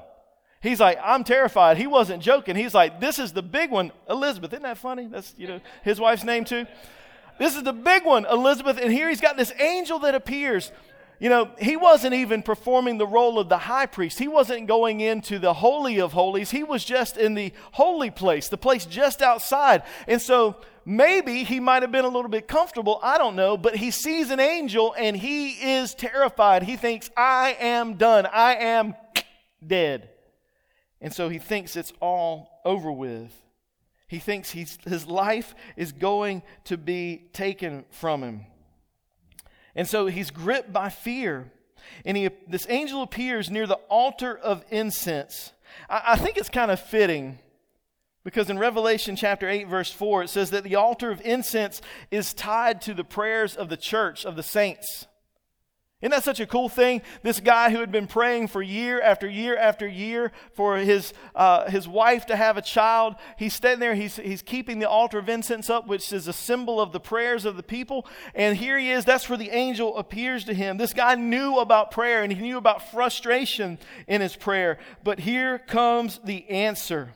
He's 0.60 0.82
like, 0.82 1.00
I'm 1.02 1.24
terrified. 1.24 1.78
He 1.78 1.88
wasn't 1.88 2.22
joking. 2.22 2.58
He's 2.58 2.74
like, 2.74 3.00
this 3.00 3.18
is 3.20 3.32
the 3.32 3.44
big 3.44 3.72
one, 3.72 3.94
Elizabeth. 4.10 4.52
Isn't 4.52 4.64
that 4.64 4.78
funny? 4.78 5.08
That's, 5.08 5.34
you 5.38 5.48
know, 5.48 5.62
his 5.84 6.02
wife's 6.02 6.26
name 6.26 6.44
too. 6.44 6.66
This 7.40 7.56
is 7.56 7.64
the 7.64 7.74
big 7.74 8.04
one, 8.04 8.26
Elizabeth. 8.26 8.78
And 8.82 8.92
here 8.92 9.08
he's 9.08 9.22
got 9.22 9.38
this 9.38 9.54
angel 9.60 10.00
that 10.00 10.16
appears 10.16 10.72
you 11.20 11.30
know, 11.30 11.50
he 11.60 11.76
wasn't 11.76 12.14
even 12.14 12.44
performing 12.44 12.98
the 12.98 13.08
role 13.08 13.40
of 13.40 13.50
the 13.50 13.58
high 13.58 13.88
priest. 13.88 14.20
He 14.20 14.28
wasn't 14.28 14.68
going 14.68 15.02
into 15.02 15.40
the 15.40 15.54
Holy 15.54 16.00
of 16.00 16.14
Holies. 16.14 16.52
He 16.52 16.64
was 16.64 16.86
just 16.86 17.18
in 17.18 17.34
the 17.34 17.52
holy 17.72 18.12
place, 18.12 18.50
the 18.50 18.58
place 18.58 18.86
just 18.86 19.22
outside. 19.22 19.84
And 20.08 20.22
so 20.22 20.58
maybe 20.86 21.44
he 21.44 21.60
might 21.60 21.82
have 21.82 21.92
been 21.92 22.06
a 22.06 22.10
little 22.10 22.30
bit 22.30 22.48
comfortable. 22.48 23.00
I 23.02 23.18
don't 23.18 23.36
know. 23.36 23.58
But 23.58 23.76
he 23.78 23.90
sees 23.90 24.30
an 24.30 24.40
angel 24.40 24.94
and 24.98 25.18
he 25.18 25.54
is 25.80 25.96
terrified. 25.96 26.64
He 26.64 26.76
thinks, 26.76 27.10
I 27.18 27.58
am 27.60 27.96
done. 27.96 28.28
I 28.28 28.56
am 28.56 28.96
dead. 29.66 30.10
And 31.02 31.14
so 31.14 31.30
he 31.30 31.40
thinks 31.40 31.76
it's 31.76 31.94
all 32.00 32.62
over 32.64 32.92
with. 32.92 33.32
He 34.08 34.20
thinks 34.20 34.52
his 34.52 35.08
life 35.08 35.56
is 35.76 35.92
going 35.92 36.44
to 36.66 36.78
be 36.78 37.30
taken 37.34 37.86
from 37.90 38.24
him. 38.24 38.46
And 39.78 39.88
so 39.88 40.08
he's 40.08 40.32
gripped 40.32 40.74
by 40.74 40.90
fear. 40.90 41.50
And 42.04 42.18
he, 42.18 42.30
this 42.50 42.66
angel 42.68 43.02
appears 43.04 43.50
near 43.50 43.68
the 43.68 43.80
altar 43.90 44.36
of 44.36 44.66
incense. 44.72 45.54
I, 45.90 46.02
I 46.08 46.16
think 46.18 46.38
it's 46.38 46.50
kind 46.50 46.72
of 46.72 46.82
fitting 46.82 47.40
because 48.26 48.50
in 48.50 48.60
Revelation 48.60 49.16
chapter 49.16 49.48
8, 49.48 49.70
verse 49.70 49.92
4, 49.92 50.24
it 50.24 50.30
says 50.30 50.50
that 50.50 50.66
the 50.66 50.76
altar 50.76 51.12
of 51.12 51.22
incense 51.22 51.82
is 52.12 52.34
tied 52.34 52.82
to 52.82 52.94
the 52.94 53.06
prayers 53.06 53.56
of 53.56 53.70
the 53.70 53.78
church, 53.78 54.26
of 54.26 54.36
the 54.36 54.44
saints. 54.44 55.08
Isn't 56.00 56.12
that 56.12 56.24
such 56.24 56.40
a 56.40 56.46
cool 56.46 56.70
thing? 56.70 57.02
This 57.24 57.40
guy 57.40 57.72
who 57.72 57.80
had 57.80 57.92
been 57.92 58.06
praying 58.06 58.50
for 58.50 58.62
year 58.62 59.02
after 59.02 59.28
year 59.28 59.58
after 59.58 59.88
year 59.88 60.32
for 60.54 60.78
his, 60.78 61.12
uh, 61.34 61.72
his 61.72 61.88
wife 61.88 62.28
to 62.28 62.36
have 62.36 62.56
a 62.56 62.62
child, 62.62 63.16
he's 63.36 63.56
standing 63.56 63.80
there, 63.80 63.96
he's, 63.96 64.18
he's 64.18 64.44
keeping 64.44 64.78
the 64.78 64.88
altar 64.88 65.18
of 65.18 65.28
incense 65.28 65.72
up, 65.72 65.88
which 65.88 66.14
is 66.14 66.28
a 66.28 66.34
symbol 66.34 66.80
of 66.80 66.92
the 66.92 67.00
prayers 67.00 67.46
of 67.46 67.58
the 67.58 67.64
people. 67.64 68.06
And 68.36 68.56
here 68.56 68.78
he 68.78 68.92
is, 68.92 69.06
that's 69.06 69.28
where 69.28 69.40
the 69.40 69.50
angel 69.50 69.98
appears 69.98 70.44
to 70.44 70.54
him. 70.54 70.78
This 70.78 70.94
guy 70.94 71.16
knew 71.16 71.58
about 71.58 71.90
prayer 71.90 72.22
and 72.22 72.32
he 72.32 72.40
knew 72.44 72.60
about 72.60 72.92
frustration 72.92 73.80
in 74.08 74.22
his 74.22 74.36
prayer. 74.36 74.78
But 75.04 75.22
here 75.22 75.58
comes 75.58 76.20
the 76.24 76.48
answer. 76.48 77.16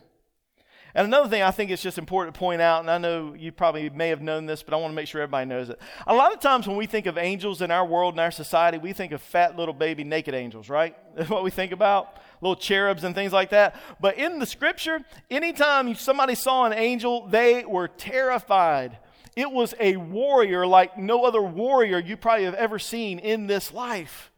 And 0.93 1.07
another 1.07 1.29
thing 1.29 1.41
I 1.41 1.51
think 1.51 1.71
it's 1.71 1.81
just 1.81 1.97
important 1.97 2.35
to 2.35 2.39
point 2.39 2.61
out, 2.61 2.81
and 2.81 2.89
I 2.89 2.97
know 2.97 3.33
you 3.33 3.51
probably 3.51 3.89
may 3.89 4.09
have 4.09 4.21
known 4.21 4.45
this, 4.45 4.63
but 4.63 4.73
I 4.73 4.77
want 4.77 4.91
to 4.91 4.95
make 4.95 5.07
sure 5.07 5.21
everybody 5.21 5.45
knows 5.47 5.69
it. 5.69 5.79
A 6.07 6.13
lot 6.13 6.33
of 6.33 6.39
times 6.39 6.67
when 6.67 6.77
we 6.77 6.85
think 6.85 7.05
of 7.05 7.17
angels 7.17 7.61
in 7.61 7.71
our 7.71 7.85
world, 7.85 8.15
in 8.15 8.19
our 8.19 8.31
society, 8.31 8.77
we 8.77 8.93
think 8.93 9.11
of 9.11 9.21
fat 9.21 9.55
little 9.55 9.73
baby 9.73 10.03
naked 10.03 10.33
angels, 10.33 10.69
right? 10.69 10.95
That's 11.15 11.29
what 11.29 11.43
we 11.43 11.51
think 11.51 11.71
about. 11.71 12.17
Little 12.41 12.55
cherubs 12.55 13.03
and 13.03 13.13
things 13.13 13.31
like 13.31 13.51
that. 13.51 13.75
But 13.99 14.17
in 14.17 14.39
the 14.39 14.45
scripture, 14.45 15.01
anytime 15.29 15.95
somebody 15.95 16.35
saw 16.35 16.65
an 16.65 16.73
angel, 16.73 17.27
they 17.27 17.63
were 17.65 17.87
terrified. 17.87 18.97
It 19.35 19.51
was 19.51 19.73
a 19.79 19.95
warrior 19.95 20.67
like 20.67 20.97
no 20.97 21.23
other 21.23 21.41
warrior 21.41 21.99
you 21.99 22.17
probably 22.17 22.45
have 22.45 22.55
ever 22.55 22.79
seen 22.79 23.19
in 23.19 23.47
this 23.47 23.71
life. 23.71 24.30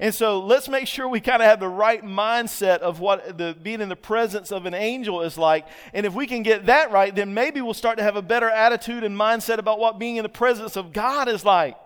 And 0.00 0.14
so 0.14 0.38
let's 0.38 0.68
make 0.68 0.86
sure 0.86 1.08
we 1.08 1.20
kind 1.20 1.42
of 1.42 1.48
have 1.48 1.58
the 1.58 1.68
right 1.68 2.04
mindset 2.04 2.78
of 2.78 3.00
what 3.00 3.36
the 3.36 3.56
being 3.60 3.80
in 3.80 3.88
the 3.88 3.96
presence 3.96 4.52
of 4.52 4.64
an 4.64 4.74
angel 4.74 5.22
is 5.22 5.36
like. 5.36 5.66
And 5.92 6.06
if 6.06 6.14
we 6.14 6.28
can 6.28 6.44
get 6.44 6.66
that 6.66 6.92
right, 6.92 7.14
then 7.14 7.34
maybe 7.34 7.60
we'll 7.60 7.74
start 7.74 7.98
to 7.98 8.04
have 8.04 8.14
a 8.14 8.22
better 8.22 8.48
attitude 8.48 9.02
and 9.02 9.18
mindset 9.18 9.58
about 9.58 9.80
what 9.80 9.98
being 9.98 10.16
in 10.16 10.22
the 10.22 10.28
presence 10.28 10.76
of 10.76 10.92
God 10.92 11.28
is 11.28 11.44
like. 11.44 11.76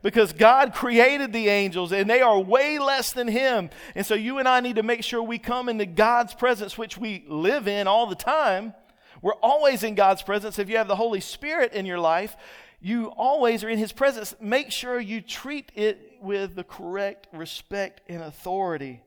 Because 0.00 0.32
God 0.32 0.74
created 0.74 1.32
the 1.32 1.48
angels 1.48 1.90
and 1.90 2.08
they 2.08 2.20
are 2.20 2.38
way 2.38 2.78
less 2.78 3.12
than 3.12 3.26
Him. 3.26 3.70
And 3.96 4.06
so 4.06 4.14
you 4.14 4.38
and 4.38 4.46
I 4.46 4.60
need 4.60 4.76
to 4.76 4.82
make 4.84 5.02
sure 5.02 5.20
we 5.20 5.38
come 5.38 5.68
into 5.68 5.86
God's 5.86 6.34
presence, 6.34 6.78
which 6.78 6.96
we 6.96 7.24
live 7.26 7.66
in 7.66 7.88
all 7.88 8.06
the 8.06 8.14
time. 8.14 8.74
We're 9.22 9.34
always 9.34 9.82
in 9.82 9.96
God's 9.96 10.22
presence. 10.22 10.58
If 10.58 10.68
you 10.68 10.76
have 10.76 10.88
the 10.88 10.96
Holy 10.96 11.20
Spirit 11.20 11.72
in 11.72 11.86
your 11.86 11.98
life, 11.98 12.36
you 12.84 13.06
always 13.16 13.64
are 13.64 13.70
in 13.70 13.78
his 13.78 13.92
presence. 13.92 14.34
Make 14.42 14.70
sure 14.70 15.00
you 15.00 15.22
treat 15.22 15.72
it 15.74 16.13
with 16.24 16.54
the 16.54 16.64
correct 16.64 17.26
respect 17.32 18.00
and 18.08 18.22
authority 18.22 19.02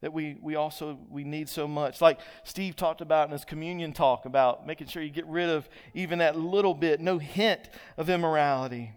that 0.00 0.12
we, 0.12 0.36
we 0.42 0.56
also 0.56 0.98
we 1.10 1.24
need 1.24 1.48
so 1.48 1.68
much 1.68 2.00
like 2.00 2.20
steve 2.44 2.76
talked 2.76 3.00
about 3.00 3.28
in 3.28 3.32
his 3.32 3.44
communion 3.44 3.92
talk 3.92 4.24
about 4.24 4.66
making 4.66 4.86
sure 4.86 5.02
you 5.02 5.10
get 5.10 5.26
rid 5.26 5.48
of 5.48 5.68
even 5.94 6.18
that 6.18 6.38
little 6.38 6.74
bit 6.74 7.00
no 7.00 7.18
hint 7.18 7.68
of 7.96 8.08
immorality 8.08 8.92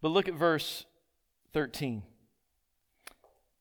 but 0.00 0.08
look 0.08 0.28
at 0.28 0.34
verse 0.34 0.84
13 1.52 2.02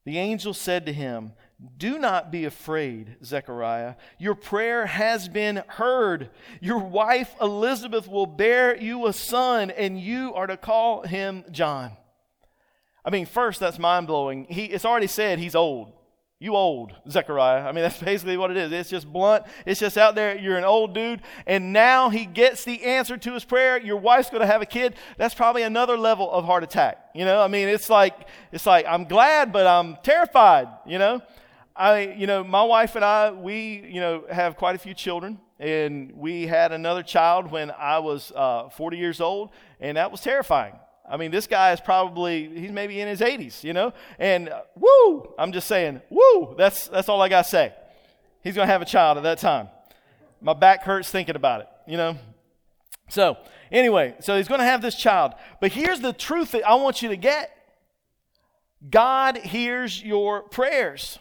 the 0.05 0.17
angel 0.17 0.53
said 0.53 0.85
to 0.85 0.93
him 0.93 1.33
Do 1.77 1.97
not 1.97 2.31
be 2.31 2.45
afraid, 2.45 3.15
Zechariah. 3.23 3.95
Your 4.19 4.35
prayer 4.35 4.85
has 4.85 5.29
been 5.29 5.63
heard. 5.67 6.29
Your 6.61 6.79
wife 6.79 7.35
Elizabeth 7.41 8.07
will 8.07 8.25
bear 8.25 8.75
you 8.75 9.07
a 9.07 9.13
son, 9.13 9.71
and 9.71 9.99
you 9.99 10.33
are 10.33 10.47
to 10.47 10.57
call 10.57 11.03
him 11.03 11.45
John. 11.51 11.93
I 13.05 13.09
mean, 13.09 13.25
first, 13.25 13.59
that's 13.59 13.79
mind 13.79 14.07
blowing. 14.07 14.45
He, 14.49 14.65
it's 14.65 14.85
already 14.85 15.07
said 15.07 15.39
he's 15.39 15.55
old. 15.55 15.91
You 16.39 16.55
old, 16.55 16.93
Zechariah. 17.09 17.65
I 17.65 17.71
mean, 17.71 17.83
that's 17.83 17.99
basically 17.99 18.35
what 18.37 18.51
it 18.51 18.57
is. 18.57 18.71
It's 18.71 18.89
just 18.89 19.11
blunt. 19.11 19.45
It's 19.65 19.79
just 19.79 19.97
out 19.97 20.15
there. 20.15 20.37
You're 20.37 20.57
an 20.57 20.65
old 20.65 20.93
dude. 20.93 21.21
And 21.45 21.71
now 21.71 22.09
he 22.09 22.25
gets 22.25 22.65
the 22.65 22.83
answer 22.83 23.17
to 23.17 23.33
his 23.33 23.45
prayer. 23.45 23.79
Your 23.79 23.97
wife's 23.97 24.29
going 24.29 24.41
to 24.41 24.47
have 24.47 24.61
a 24.61 24.65
kid. 24.65 24.95
That's 25.17 25.33
probably 25.33 25.63
another 25.63 25.97
level 25.97 26.29
of 26.29 26.45
heart 26.45 26.63
attack. 26.63 26.97
You 27.15 27.25
know, 27.25 27.41
I 27.41 27.47
mean, 27.47 27.69
it's 27.69 27.89
like, 27.89 28.27
it's 28.51 28.65
like, 28.65 28.85
I'm 28.87 29.05
glad, 29.05 29.53
but 29.53 29.67
I'm 29.67 29.97
terrified, 30.03 30.67
you 30.85 30.99
know? 30.99 31.21
I, 31.75 32.13
you 32.17 32.27
know, 32.27 32.43
my 32.43 32.63
wife 32.63 32.95
and 32.95 33.03
I, 33.03 33.31
we, 33.31 33.83
you 33.89 33.99
know, 33.99 34.25
have 34.29 34.57
quite 34.57 34.75
a 34.75 34.79
few 34.79 34.93
children. 34.93 35.39
And 35.59 36.11
we 36.13 36.45
had 36.45 36.71
another 36.71 37.03
child 37.03 37.51
when 37.51 37.71
I 37.71 37.99
was 37.99 38.31
uh, 38.35 38.69
40 38.69 38.97
years 38.97 39.21
old. 39.21 39.49
And 39.79 39.97
that 39.97 40.11
was 40.11 40.21
terrifying. 40.21 40.73
I 41.09 41.17
mean, 41.17 41.31
this 41.31 41.47
guy 41.47 41.73
is 41.73 41.81
probably, 41.81 42.47
he's 42.57 42.71
maybe 42.71 42.99
in 43.01 43.07
his 43.07 43.19
80s, 43.19 43.63
you 43.63 43.73
know? 43.73 43.93
And 44.19 44.49
uh, 44.49 44.61
woo, 44.75 45.33
I'm 45.37 45.51
just 45.51 45.67
saying, 45.67 46.01
woo, 46.09 46.55
that's, 46.57 46.87
that's 46.87 47.09
all 47.09 47.21
I 47.21 47.29
got 47.29 47.43
to 47.43 47.49
say. 47.49 47.73
He's 48.41 48.55
going 48.55 48.67
to 48.67 48.71
have 48.71 48.81
a 48.81 48.85
child 48.85 49.17
at 49.17 49.23
that 49.23 49.37
time. 49.37 49.67
My 50.41 50.53
back 50.53 50.83
hurts 50.83 51.09
thinking 51.09 51.35
about 51.35 51.61
it, 51.61 51.67
you 51.87 51.97
know? 51.97 52.17
So, 53.09 53.37
anyway, 53.71 54.15
so 54.21 54.37
he's 54.37 54.47
going 54.47 54.59
to 54.59 54.65
have 54.65 54.81
this 54.81 54.95
child. 54.95 55.33
But 55.59 55.71
here's 55.71 55.99
the 55.99 56.13
truth 56.13 56.51
that 56.51 56.67
I 56.67 56.75
want 56.75 57.01
you 57.01 57.09
to 57.09 57.17
get 57.17 57.51
God 58.89 59.37
hears 59.37 60.01
your 60.01 60.43
prayers. 60.43 61.19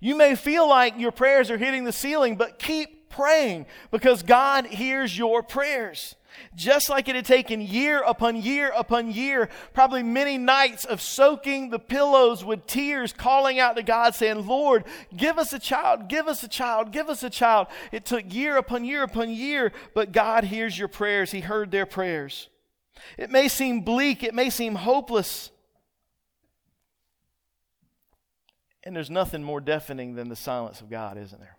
You 0.00 0.16
may 0.16 0.34
feel 0.34 0.68
like 0.68 0.98
your 0.98 1.12
prayers 1.12 1.50
are 1.50 1.58
hitting 1.58 1.84
the 1.84 1.92
ceiling, 1.92 2.36
but 2.36 2.58
keep 2.58 3.01
praying 3.12 3.66
because 3.90 4.22
God 4.22 4.66
hears 4.66 5.16
your 5.16 5.42
prayers. 5.42 6.16
Just 6.54 6.88
like 6.88 7.08
it 7.08 7.14
had 7.14 7.24
taken 7.24 7.60
year 7.60 8.02
upon 8.02 8.36
year 8.40 8.72
upon 8.76 9.10
year, 9.12 9.48
probably 9.72 10.02
many 10.02 10.38
nights 10.38 10.84
of 10.84 11.00
soaking 11.00 11.70
the 11.70 11.78
pillows 11.78 12.44
with 12.44 12.66
tears, 12.66 13.12
calling 13.12 13.58
out 13.58 13.76
to 13.76 13.82
God, 13.82 14.14
saying, 14.14 14.46
Lord, 14.46 14.84
give 15.16 15.38
us 15.38 15.52
a 15.52 15.58
child, 15.58 16.08
give 16.08 16.28
us 16.28 16.42
a 16.42 16.48
child, 16.48 16.90
give 16.90 17.08
us 17.08 17.22
a 17.22 17.30
child. 17.30 17.66
It 17.90 18.04
took 18.04 18.32
year 18.32 18.56
upon 18.56 18.84
year 18.84 19.02
upon 19.02 19.30
year, 19.30 19.72
but 19.94 20.12
God 20.12 20.44
hears 20.44 20.78
your 20.78 20.88
prayers. 20.88 21.30
He 21.30 21.40
heard 21.40 21.70
their 21.70 21.86
prayers. 21.86 22.48
It 23.18 23.30
may 23.30 23.48
seem 23.48 23.80
bleak, 23.80 24.22
it 24.22 24.34
may 24.34 24.50
seem 24.50 24.76
hopeless. 24.76 25.50
And 28.84 28.96
there's 28.96 29.10
nothing 29.10 29.42
more 29.42 29.60
deafening 29.60 30.14
than 30.14 30.28
the 30.28 30.36
silence 30.36 30.80
of 30.80 30.90
God, 30.90 31.16
isn't 31.16 31.40
there? 31.40 31.56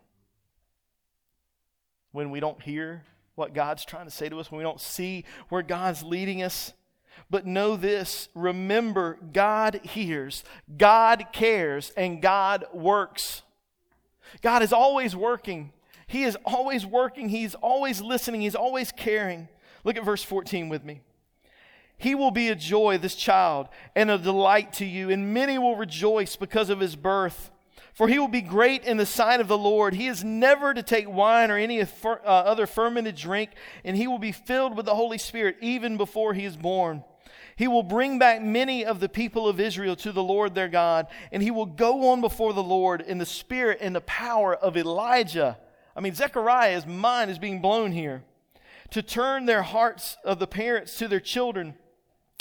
When 2.14 2.32
we 2.32 2.40
don't 2.40 2.62
hear 2.62 3.04
what 3.36 3.54
God's 3.54 3.84
trying 3.84 4.06
to 4.06 4.12
say 4.12 4.30
to 4.30 4.40
us, 4.40 4.50
when 4.50 4.60
we 4.60 4.64
don't 4.64 4.80
see 4.80 5.26
where 5.50 5.62
God's 5.62 6.04
leading 6.04 6.42
us. 6.42 6.72
But 7.30 7.46
know 7.46 7.76
this 7.76 8.30
remember, 8.34 9.18
God 9.34 9.82
hears, 9.84 10.44
God 10.78 11.28
cares, 11.34 11.92
and 11.98 12.22
God 12.22 12.66
works. 12.74 13.42
God 14.42 14.64
is 14.64 14.72
always 14.72 15.16
working. 15.16 15.74
He 16.08 16.24
is 16.24 16.38
always 16.46 16.86
working. 16.86 17.30
He's 17.30 17.56
always 17.56 18.02
listening. 18.02 18.42
He's 18.42 18.56
always 18.56 18.92
caring. 18.92 19.48
Look 19.84 19.98
at 19.98 20.06
verse 20.06 20.24
14 20.24 20.70
with 20.70 20.84
me. 20.84 21.02
He 21.98 22.16
will 22.16 22.32
be 22.32 22.50
a 22.50 22.56
joy, 22.56 22.98
this 22.98 23.16
child, 23.16 23.70
and 23.96 24.12
a 24.12 24.18
delight 24.18 24.74
to 24.74 24.86
you, 24.86 25.10
and 25.10 25.34
many 25.34 25.58
will 25.58 25.76
rejoice 25.76 26.36
because 26.36 26.70
of 26.70 26.80
his 26.80 26.96
birth. 26.96 27.50
For 27.94 28.08
he 28.08 28.18
will 28.18 28.28
be 28.28 28.42
great 28.42 28.86
in 28.86 28.98
the 28.98 29.06
sight 29.06 29.40
of 29.40 29.48
the 29.48 29.58
Lord. 29.58 29.94
He 29.94 30.08
is 30.08 30.24
never 30.24 30.74
to 30.74 30.82
take 30.82 31.08
wine 31.08 31.52
or 31.52 31.58
any 31.58 31.80
uh, 31.80 31.86
other 32.26 32.66
fermented 32.66 33.16
drink, 33.16 33.52
and 33.84 33.96
he 33.96 34.08
will 34.08 34.20
be 34.20 34.32
filled 34.32 34.76
with 34.76 34.88
the 34.88 34.96
Holy 34.96 35.20
Spirit 35.20 35.58
even 35.62 35.96
before 35.96 36.34
he 36.34 36.44
is 36.44 36.58
born. 36.58 37.04
He 37.56 37.68
will 37.68 37.84
bring 37.84 38.18
back 38.18 38.42
many 38.42 38.84
of 38.84 39.00
the 39.00 39.10
people 39.10 39.48
of 39.48 39.60
Israel 39.60 39.96
to 39.98 40.12
the 40.12 40.24
Lord 40.24 40.56
their 40.56 40.68
God, 40.68 41.06
and 41.32 41.44
he 41.44 41.52
will 41.52 41.68
go 41.68 42.10
on 42.10 42.20
before 42.20 42.54
the 42.54 42.64
Lord 42.64 43.02
in 43.02 43.20
the 43.20 43.28
spirit 43.28 43.78
and 43.80 43.96
the 43.96 44.02
power 44.02 44.56
of 44.56 44.76
Elijah. 44.76 45.60
I 45.96 46.02
mean, 46.02 46.16
Zechariah's 46.16 46.88
mind 46.88 47.30
is 47.30 47.38
being 47.38 47.62
blown 47.62 47.92
here. 47.92 48.24
To 48.90 49.04
turn 49.04 49.46
their 49.46 49.62
hearts 49.62 50.18
of 50.24 50.40
the 50.40 50.48
parents 50.48 50.98
to 50.98 51.08
their 51.08 51.20
children 51.20 51.76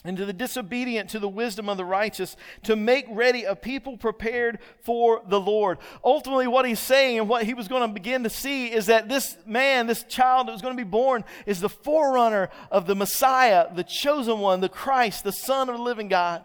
and 0.04 0.16
to 0.16 0.24
the 0.24 0.32
disobedient 0.32 1.10
to 1.10 1.18
the 1.18 1.28
wisdom 1.28 1.68
of 1.68 1.76
the 1.76 1.84
righteous 1.84 2.36
to 2.64 2.74
make 2.74 3.06
ready 3.08 3.44
a 3.44 3.54
people 3.54 3.96
prepared 3.96 4.58
for 4.80 5.22
the 5.26 5.40
Lord. 5.40 5.78
Ultimately, 6.04 6.48
what 6.48 6.66
he's 6.66 6.80
saying 6.80 7.18
and 7.18 7.28
what 7.28 7.44
he 7.44 7.54
was 7.54 7.68
going 7.68 7.82
to 7.82 7.92
begin 7.92 8.24
to 8.24 8.30
see 8.30 8.72
is 8.72 8.86
that 8.86 9.08
this 9.08 9.36
man, 9.46 9.86
this 9.86 10.02
child 10.04 10.48
that 10.48 10.52
was 10.52 10.62
going 10.62 10.76
to 10.76 10.84
be 10.84 10.88
born, 10.88 11.24
is 11.46 11.60
the 11.60 11.68
forerunner 11.68 12.50
of 12.70 12.86
the 12.86 12.96
Messiah, 12.96 13.72
the 13.74 13.84
chosen 13.84 14.40
one, 14.40 14.60
the 14.60 14.68
Christ, 14.68 15.22
the 15.22 15.32
Son 15.32 15.68
of 15.68 15.76
the 15.76 15.82
living 15.82 16.08
God. 16.08 16.44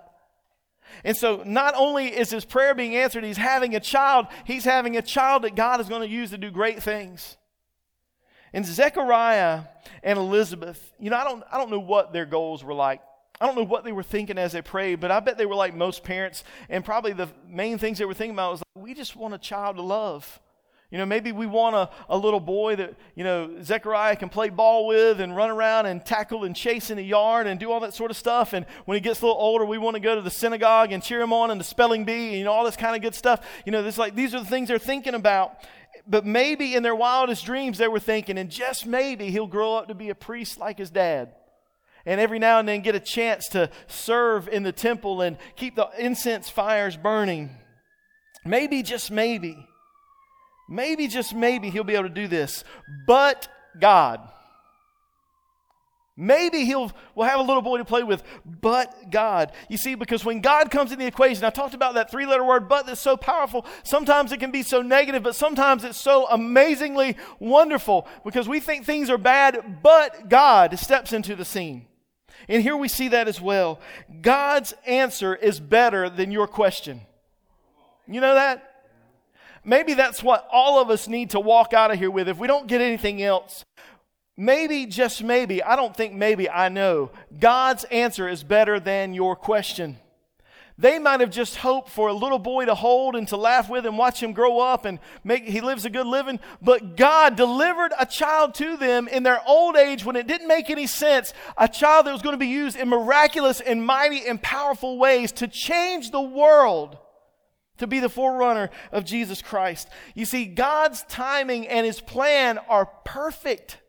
And 1.03 1.17
so, 1.17 1.43
not 1.45 1.73
only 1.75 2.07
is 2.07 2.29
his 2.29 2.45
prayer 2.45 2.73
being 2.73 2.95
answered, 2.95 3.23
he's 3.23 3.37
having 3.37 3.75
a 3.75 3.79
child, 3.79 4.27
he's 4.45 4.63
having 4.63 4.97
a 4.97 5.01
child 5.01 5.43
that 5.43 5.55
God 5.55 5.81
is 5.81 5.89
going 5.89 6.01
to 6.01 6.07
use 6.07 6.29
to 6.29 6.37
do 6.37 6.49
great 6.49 6.81
things. 6.81 7.37
And 8.53 8.65
Zechariah 8.65 9.63
and 10.03 10.17
Elizabeth, 10.17 10.93
you 10.99 11.09
know, 11.09 11.17
I 11.17 11.23
don't, 11.23 11.43
I 11.51 11.57
don't 11.57 11.69
know 11.69 11.79
what 11.79 12.13
their 12.13 12.25
goals 12.25 12.63
were 12.63 12.73
like 12.73 13.01
I 13.39 13.45
don't 13.45 13.56
know 13.56 13.63
what 13.63 13.84
they 13.84 13.91
were 13.91 14.04
thinking 14.04 14.38
as 14.38 14.54
they 14.54 14.62
prayed, 14.62 15.00
but 15.00 15.12
I 15.12 15.19
bet 15.19 15.38
they 15.38 15.45
were 15.45 15.56
like 15.56 15.76
most 15.76 16.04
parents. 16.04 16.43
And 16.69 16.84
probably 16.84 17.13
the 17.13 17.30
main 17.47 17.78
things 17.78 18.00
they 18.00 18.06
were 18.06 18.15
thinking 18.15 18.36
about 18.36 18.52
was 18.52 18.60
like, 18.62 18.84
we 18.84 18.93
just 18.93 19.15
want 19.15 19.34
a 19.34 19.38
child 19.38 19.76
to 19.76 19.84
love. 19.84 20.39
You 20.89 20.97
know, 20.97 21.06
maybe 21.06 21.34
we 21.34 21.45
want 21.45 21.76
a, 21.76 21.89
a 22.08 22.17
little 22.17 22.39
boy 22.39 22.78
that, 22.78 22.95
you 23.13 23.26
know, 23.26 23.62
Zechariah 23.62 24.15
can 24.15 24.30
play 24.30 24.47
ball 24.50 24.88
with 24.88 25.19
and 25.19 25.36
run 25.36 25.50
around 25.50 25.86
and 25.86 26.04
tackle 26.04 26.45
and 26.45 26.56
chase 26.56 26.89
in 26.89 26.95
the 26.95 27.04
yard 27.04 27.45
and 27.45 27.60
do 27.60 27.71
all 27.71 27.82
that 27.82 27.93
sort 27.93 28.10
of 28.10 28.15
stuff. 28.15 28.54
And 28.54 28.65
when 28.86 28.95
he 28.95 29.02
gets 29.02 29.21
a 29.21 29.26
little 29.26 29.39
older, 29.39 29.65
we 29.65 29.78
want 29.78 29.95
to 29.95 30.00
go 30.00 30.15
to 30.15 30.21
the 30.21 30.32
synagogue 30.32 30.93
and 30.93 31.04
cheer 31.04 31.21
him 31.21 31.34
on 31.34 31.52
and 31.52 31.60
the 31.60 31.65
spelling 31.65 32.06
bee 32.06 32.30
and, 32.30 32.38
you 32.38 32.45
know, 32.45 32.54
all 32.54 32.63
this 32.63 32.78
kind 32.78 32.95
of 32.95 33.02
good 33.02 33.13
stuff. 33.13 33.45
You 33.65 33.73
know, 33.73 33.84
this 33.84 33.97
like 33.97 34.15
these 34.15 34.34
are 34.34 34.39
the 34.39 34.45
things 34.45 34.69
they're 34.69 34.80
thinking 34.80 35.13
about. 35.13 35.58
But 36.08 36.26
maybe 36.26 36.73
in 36.73 36.84
their 36.84 36.95
wildest 36.95 37.45
dreams, 37.45 37.78
they 37.78 37.89
were 37.89 38.00
thinking, 38.00 38.38
and 38.38 38.50
just 38.50 38.86
maybe 38.86 39.30
he'll 39.30 39.45
grow 39.45 39.76
up 39.76 39.89
to 39.89 39.93
be 39.93 40.10
a 40.10 40.15
priest 40.15 40.58
like 40.58 40.78
his 40.78 40.89
dad 40.89 41.34
and 42.07 42.21
every 42.21 42.39
now 42.39 42.57
and 42.57 42.67
then 42.67 42.81
get 42.81 42.95
a 42.95 42.99
chance 43.01 43.49
to 43.49 43.69
serve 43.85 44.47
in 44.47 44.63
the 44.63 44.71
temple 44.71 45.21
and 45.21 45.37
keep 45.57 45.75
the 45.75 45.89
incense 45.99 46.49
fires 46.49 46.95
burning. 46.95 47.49
Maybe, 48.45 48.81
just 48.81 49.11
maybe, 49.11 49.57
maybe, 50.69 51.09
just 51.09 51.35
maybe 51.35 51.69
he'll 51.69 51.83
be 51.83 51.95
able 51.95 52.07
to 52.07 52.09
do 52.09 52.29
this. 52.29 52.63
But 53.05 53.49
God. 53.79 54.21
Maybe 56.19 56.65
he'll 56.65 56.91
we'll 57.13 57.27
have 57.27 57.39
a 57.39 57.43
little 57.43 57.61
boy 57.61 57.77
to 57.77 57.85
play 57.85 58.01
with, 58.01 58.23
but 58.43 59.11
God. 59.11 59.51
You 59.69 59.77
see, 59.77 59.93
because 59.93 60.25
when 60.25 60.39
God 60.41 60.71
comes 60.71 60.91
in 60.91 60.97
the 60.97 61.05
equation, 61.05 61.43
I 61.43 61.51
talked 61.51 61.75
about 61.75 61.93
that 61.93 62.09
three-letter 62.09 62.43
word 62.43 62.67
"but" 62.67 62.87
that's 62.87 63.01
so 63.01 63.17
powerful. 63.17 63.67
Sometimes 63.83 64.31
it 64.31 64.39
can 64.39 64.49
be 64.49 64.63
so 64.63 64.81
negative, 64.81 65.21
but 65.21 65.35
sometimes 65.35 65.83
it's 65.83 65.99
so 65.99 66.25
amazingly 66.27 67.17
wonderful 67.37 68.07
because 68.23 68.47
we 68.47 68.59
think 68.59 68.83
things 68.85 69.11
are 69.11 69.19
bad, 69.19 69.83
but 69.83 70.27
God 70.27 70.79
steps 70.79 71.13
into 71.13 71.35
the 71.35 71.45
scene. 71.45 71.85
And 72.47 72.63
here 72.63 72.77
we 72.77 72.88
see 72.88 73.10
that 73.10 73.27
as 73.27 73.41
well. 73.41 73.79
God's 74.21 74.73
answer 74.86 75.36
is 75.36 75.60
better 75.60 76.10
than 76.10 76.31
your 76.31 76.47
question. 76.47 77.01
You 78.07 78.21
know 78.21 78.36
that? 78.36 78.63
Maybe 79.65 79.93
that's 79.93 80.23
what 80.23 80.47
all 80.51 80.81
of 80.81 80.89
us 80.89 81.10
need 81.10 81.31
to 81.31 81.41
walk 81.41 81.73
out 81.73 81.91
of 81.91 81.99
here 81.99 82.10
with. 82.10 82.29
If 82.29 82.38
we 82.38 82.47
don't 82.47 82.67
get 82.67 82.79
anything 82.79 83.21
else, 83.21 83.65
maybe, 84.38 84.86
just 84.86 85.21
maybe, 85.21 85.62
I 85.62 85.75
don't 85.75 85.95
think 85.95 86.13
maybe, 86.13 86.49
I 86.49 86.69
know, 86.69 87.12
God's 87.38 87.83
answer 87.86 88.29
is 88.29 88.43
better 88.43 88.79
than 88.79 89.13
your 89.13 89.36
question. 89.36 89.97
They 90.79 90.99
might 90.99 91.21
have 91.21 91.31
just 91.31 91.55
hoped 91.55 91.89
for 91.89 92.07
a 92.07 92.13
little 92.13 92.37
boy 92.37 92.65
to 92.65 92.75
hold 92.75 93.15
and 93.15 93.27
to 93.29 93.37
laugh 93.37 93.67
with 93.67 93.87
and 93.87 93.97
watch 93.97 94.21
him 94.21 94.31
grow 94.31 94.59
up 94.59 94.85
and 94.85 94.99
make 95.23 95.45
he 95.45 95.59
lives 95.59 95.85
a 95.85 95.89
good 95.89 96.05
living, 96.05 96.39
but 96.61 96.95
God 96.95 97.35
delivered 97.35 97.93
a 97.99 98.05
child 98.05 98.53
to 98.55 98.77
them 98.77 99.07
in 99.07 99.23
their 99.23 99.41
old 99.47 99.75
age 99.75 100.05
when 100.05 100.15
it 100.15 100.27
didn't 100.27 100.47
make 100.47 100.69
any 100.69 100.85
sense, 100.85 101.33
a 101.57 101.67
child 101.67 102.05
that 102.05 102.13
was 102.13 102.21
going 102.21 102.35
to 102.35 102.39
be 102.39 102.47
used 102.47 102.77
in 102.77 102.89
miraculous 102.89 103.59
and 103.59 103.83
mighty 103.83 104.27
and 104.27 104.39
powerful 104.39 104.99
ways 104.99 105.31
to 105.31 105.47
change 105.47 106.11
the 106.11 106.21
world 106.21 106.99
to 107.79 107.87
be 107.87 107.99
the 107.99 108.09
forerunner 108.09 108.69
of 108.91 109.03
Jesus 109.03 109.41
Christ. 109.41 109.87
You 110.13 110.25
see, 110.25 110.45
God's 110.45 111.03
timing 111.03 111.67
and 111.67 111.87
his 111.87 112.01
plan 112.01 112.59
are 112.69 112.85
perfect. 113.03 113.79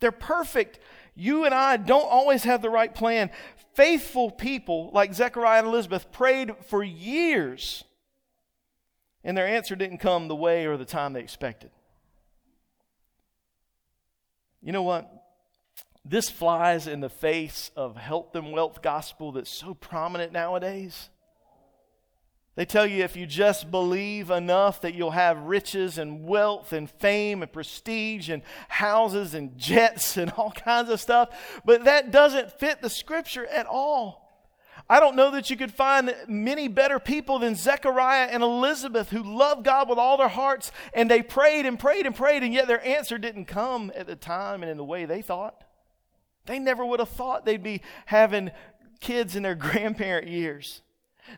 They're 0.00 0.10
perfect. 0.12 0.80
You 1.14 1.44
and 1.44 1.54
I 1.54 1.76
don't 1.76 2.08
always 2.08 2.44
have 2.44 2.62
the 2.62 2.70
right 2.70 2.94
plan 2.94 3.30
faithful 3.78 4.28
people 4.28 4.90
like 4.92 5.14
Zechariah 5.14 5.60
and 5.60 5.68
Elizabeth 5.68 6.10
prayed 6.10 6.56
for 6.66 6.82
years, 6.82 7.84
and 9.22 9.36
their 9.36 9.46
answer 9.46 9.76
didn't 9.76 9.98
come 9.98 10.26
the 10.26 10.34
way 10.34 10.66
or 10.66 10.76
the 10.76 10.84
time 10.84 11.12
they 11.12 11.20
expected. 11.20 11.70
You 14.60 14.72
know 14.72 14.82
what? 14.82 15.08
This 16.04 16.28
flies 16.28 16.88
in 16.88 16.98
the 16.98 17.08
face 17.08 17.70
of 17.76 17.96
health 17.96 18.34
and 18.34 18.50
wealth 18.50 18.82
gospel 18.82 19.30
that's 19.30 19.48
so 19.48 19.74
prominent 19.74 20.32
nowadays. 20.32 21.08
They 22.58 22.64
tell 22.64 22.88
you 22.88 23.04
if 23.04 23.14
you 23.14 23.24
just 23.24 23.70
believe 23.70 24.32
enough 24.32 24.80
that 24.80 24.92
you'll 24.92 25.12
have 25.12 25.44
riches 25.44 25.96
and 25.96 26.24
wealth 26.24 26.72
and 26.72 26.90
fame 26.90 27.40
and 27.40 27.52
prestige 27.52 28.28
and 28.28 28.42
houses 28.66 29.32
and 29.32 29.56
jets 29.56 30.16
and 30.16 30.32
all 30.32 30.50
kinds 30.50 30.90
of 30.90 31.00
stuff. 31.00 31.28
But 31.64 31.84
that 31.84 32.10
doesn't 32.10 32.58
fit 32.58 32.82
the 32.82 32.90
scripture 32.90 33.46
at 33.46 33.66
all. 33.66 34.28
I 34.90 34.98
don't 34.98 35.14
know 35.14 35.30
that 35.30 35.50
you 35.50 35.56
could 35.56 35.72
find 35.72 36.12
many 36.26 36.66
better 36.66 36.98
people 36.98 37.38
than 37.38 37.54
Zechariah 37.54 38.26
and 38.26 38.42
Elizabeth 38.42 39.10
who 39.10 39.22
loved 39.22 39.64
God 39.64 39.88
with 39.88 39.98
all 39.98 40.16
their 40.16 40.26
hearts 40.26 40.72
and 40.92 41.08
they 41.08 41.22
prayed 41.22 41.64
and 41.64 41.78
prayed 41.78 42.06
and 42.06 42.14
prayed, 42.16 42.42
and 42.42 42.52
yet 42.52 42.66
their 42.66 42.84
answer 42.84 43.18
didn't 43.18 43.44
come 43.44 43.92
at 43.94 44.08
the 44.08 44.16
time 44.16 44.64
and 44.64 44.70
in 44.72 44.78
the 44.78 44.84
way 44.84 45.04
they 45.04 45.22
thought. 45.22 45.62
They 46.46 46.58
never 46.58 46.84
would 46.84 46.98
have 46.98 47.08
thought 47.08 47.46
they'd 47.46 47.62
be 47.62 47.82
having 48.06 48.50
kids 48.98 49.36
in 49.36 49.44
their 49.44 49.54
grandparent 49.54 50.26
years. 50.26 50.82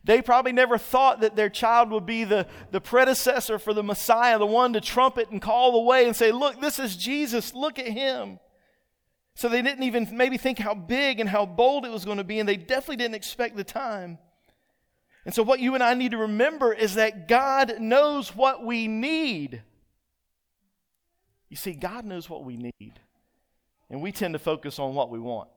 They 0.05 0.22
probably 0.22 0.53
never 0.53 0.79
thought 0.79 1.20
that 1.20 1.37
their 1.37 1.48
child 1.48 1.90
would 1.90 2.07
be 2.07 2.24
the, 2.24 2.46
the 2.70 2.81
predecessor 2.81 3.59
for 3.59 3.74
the 3.74 3.83
Messiah, 3.83 4.38
the 4.38 4.46
one 4.46 4.72
to 4.72 4.81
trumpet 4.81 5.31
and 5.31 5.42
call 5.42 5.72
the 5.72 5.81
way 5.81 6.07
and 6.07 6.16
say, 6.16 6.33
Look, 6.33 6.61
this 6.61 6.79
is 6.79 6.96
Jesus, 6.96 7.55
look 7.55 7.79
at 7.79 7.87
him. 7.87 8.38
So 9.35 9.48
they 9.48 9.62
didn't 9.62 9.85
even 9.85 10.09
maybe 10.12 10.37
think 10.37 10.59
how 10.59 10.74
big 10.74 11.20
and 11.20 11.29
how 11.29 11.46
bold 11.46 11.87
it 11.87 11.90
was 11.90 12.05
going 12.05 12.18
to 12.18 12.24
be, 12.24 12.40
and 12.40 12.48
they 12.48 12.57
definitely 12.57 12.96
didn't 12.96 13.14
expect 13.14 13.57
the 13.57 13.64
time. 13.64 14.18
And 15.24 15.35
so, 15.35 15.42
what 15.42 15.61
you 15.61 15.74
and 15.74 15.83
I 15.83 15.94
need 15.94 16.12
to 16.12 16.18
remember 16.18 16.72
is 16.72 16.94
that 16.94 17.29
God 17.29 17.79
knows 17.79 18.35
what 18.35 18.64
we 18.64 18.88
need. 18.88 19.62
You 21.48 21.57
see, 21.57 21.72
God 21.72 22.05
knows 22.05 22.29
what 22.29 22.44
we 22.44 22.57
need, 22.57 23.00
and 23.88 24.03
we 24.03 24.12
tend 24.12 24.35
to 24.35 24.38
focus 24.38 24.79
on 24.79 24.94
what 24.94 25.11
we 25.11 25.18
want. 25.18 25.48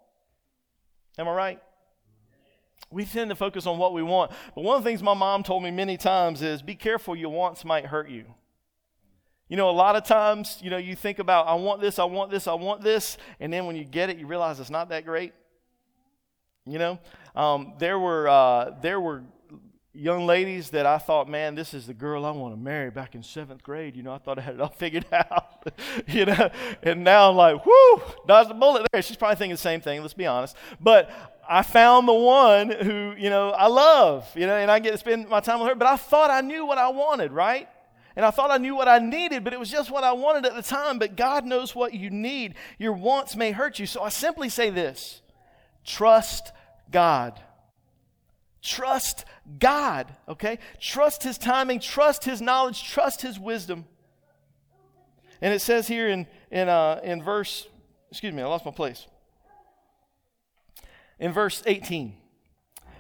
Am 1.18 1.28
I 1.28 1.34
right? 1.34 1.60
We 2.92 3.06
tend 3.06 3.30
to 3.30 3.36
focus 3.36 3.66
on 3.66 3.78
what 3.78 3.94
we 3.94 4.04
want. 4.04 4.32
But 4.56 4.64
one 4.64 4.78
of 4.78 4.84
the 4.84 4.90
things 4.90 5.02
my 5.02 5.14
mom 5.14 5.44
told 5.44 5.64
me 5.64 5.72
many 5.72 5.98
times 5.98 6.42
is 6.42 6.62
be 6.62 6.76
careful, 6.76 7.16
your 7.16 7.30
wants 7.30 7.66
might 7.66 7.86
hurt 7.86 8.10
you. 8.10 8.26
You 9.50 9.58
know, 9.58 9.70
a 9.70 9.72
lot 9.72 9.96
of 9.96 10.04
times, 10.04 10.60
you 10.62 10.70
know, 10.70 10.78
you 10.78 10.96
think 10.96 11.20
about, 11.20 11.48
I 11.48 11.56
want 11.56 11.82
this, 11.82 12.00
I 12.00 12.06
want 12.06 12.32
this, 12.32 12.48
I 12.48 12.54
want 12.54 12.82
this, 12.82 13.18
and 13.40 13.52
then 13.52 13.66
when 13.66 13.76
you 13.76 13.84
get 13.84 14.10
it, 14.10 14.18
you 14.18 14.26
realize 14.26 14.60
it's 14.60 14.70
not 14.70 14.90
that 14.90 15.06
great. 15.06 15.34
You 16.66 16.80
know, 16.80 17.00
um, 17.36 17.74
there 17.78 18.00
were 18.00 18.28
uh, 18.30 18.72
there 18.82 19.02
were 19.02 19.24
young 19.94 20.26
ladies 20.26 20.72
that 20.72 20.86
I 20.86 20.98
thought, 20.98 21.30
man, 21.30 21.56
this 21.56 21.74
is 21.74 21.86
the 21.86 21.94
girl 21.94 22.26
I 22.26 22.32
want 22.32 22.54
to 22.54 22.60
marry 22.60 22.90
back 22.90 23.16
in 23.16 23.22
seventh 23.22 23.62
grade. 23.62 23.96
You 23.96 24.04
know, 24.04 24.14
I 24.14 24.18
thought 24.18 24.40
I 24.40 24.42
had 24.42 24.56
it 24.56 24.62
all 24.62 24.70
figured 24.78 25.06
out. 25.12 25.72
you 26.08 26.26
know, 26.26 26.50
and 26.82 27.04
now 27.04 27.30
I'm 27.30 27.36
like, 27.36 27.66
whoo, 27.66 28.02
dodged 28.26 28.50
the 28.50 28.56
bullet 28.56 28.88
there. 28.92 29.02
She's 29.02 29.18
probably 29.18 29.36
thinking 29.36 29.54
the 29.54 29.58
same 29.58 29.82
thing, 29.82 30.02
let's 30.02 30.14
be 30.14 30.26
honest. 30.26 30.56
But 30.80 31.12
I 31.48 31.62
found 31.62 32.08
the 32.08 32.14
one 32.14 32.70
who, 32.70 33.14
you 33.18 33.30
know, 33.30 33.50
I 33.52 33.68
love, 33.68 34.30
you 34.36 34.48
know, 34.48 34.56
and 34.56 34.72
I 34.72 34.80
get 34.80 34.92
to 34.92 34.98
spend 34.98 35.28
my 35.28 35.40
time 35.40 35.60
with 35.60 35.70
her. 35.70 35.76
But 35.76 35.88
I 35.88 35.98
thought 35.98 36.30
I 36.30 36.42
knew 36.42 36.66
what 36.66 36.78
I 36.78 36.90
wanted, 36.90 37.32
right? 37.32 37.68
And 38.16 38.26
I 38.26 38.32
thought 38.32 38.52
I 38.52 38.58
knew 38.58 38.76
what 38.76 38.88
I 38.88 39.00
needed, 39.00 39.44
but 39.44 39.54
it 39.54 39.60
was 39.60 39.72
just 39.72 39.90
what 39.90 40.04
I 40.04 40.14
wanted 40.14 40.46
at 40.46 40.56
the 40.56 40.62
time. 40.62 41.00
But 41.00 41.16
God 41.16 41.46
knows 41.46 41.76
what 41.76 41.94
you 41.94 42.10
need. 42.10 42.56
Your 42.78 42.94
wants 42.94 43.36
may 43.36 43.52
hurt 43.52 43.80
you. 43.80 43.86
So 43.86 44.02
I 44.02 44.10
simply 44.10 44.50
say 44.50 44.70
this 44.70 45.22
trust 45.84 46.52
God. 46.92 47.40
Trust 48.62 49.26
God, 49.60 50.16
okay? 50.30 50.58
Trust 50.80 51.24
His 51.24 51.38
timing, 51.38 51.82
trust 51.82 52.24
His 52.24 52.42
knowledge, 52.42 52.90
trust 52.90 53.22
His 53.22 53.38
wisdom. 53.38 53.86
And 55.42 55.54
it 55.54 55.60
says 55.60 55.86
here 55.86 56.08
in, 56.08 56.26
in, 56.50 56.70
uh, 56.70 57.02
in 57.04 57.22
verse, 57.22 57.68
excuse 58.10 58.34
me, 58.34 58.42
I 58.42 58.46
lost 58.46 58.64
my 58.64 58.72
place. 58.72 59.06
In 61.24 61.32
verse 61.32 61.64
18, 61.66 62.18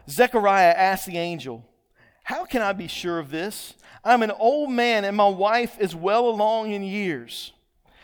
Zechariah 0.09 0.73
asked 0.77 1.07
the 1.07 1.17
angel, 1.17 1.65
How 2.23 2.45
can 2.45 2.61
I 2.61 2.71
be 2.71 2.87
sure 2.87 3.19
of 3.19 3.31
this? 3.31 3.73
I'm 4.01 4.23
an 4.23 4.31
old 4.31 4.71
man 4.71 5.03
and 5.03 5.17
my 5.17 5.27
wife 5.27 5.77
is 5.77 5.93
well 5.93 6.29
along 6.29 6.71
in 6.71 6.83
years. 6.83 7.51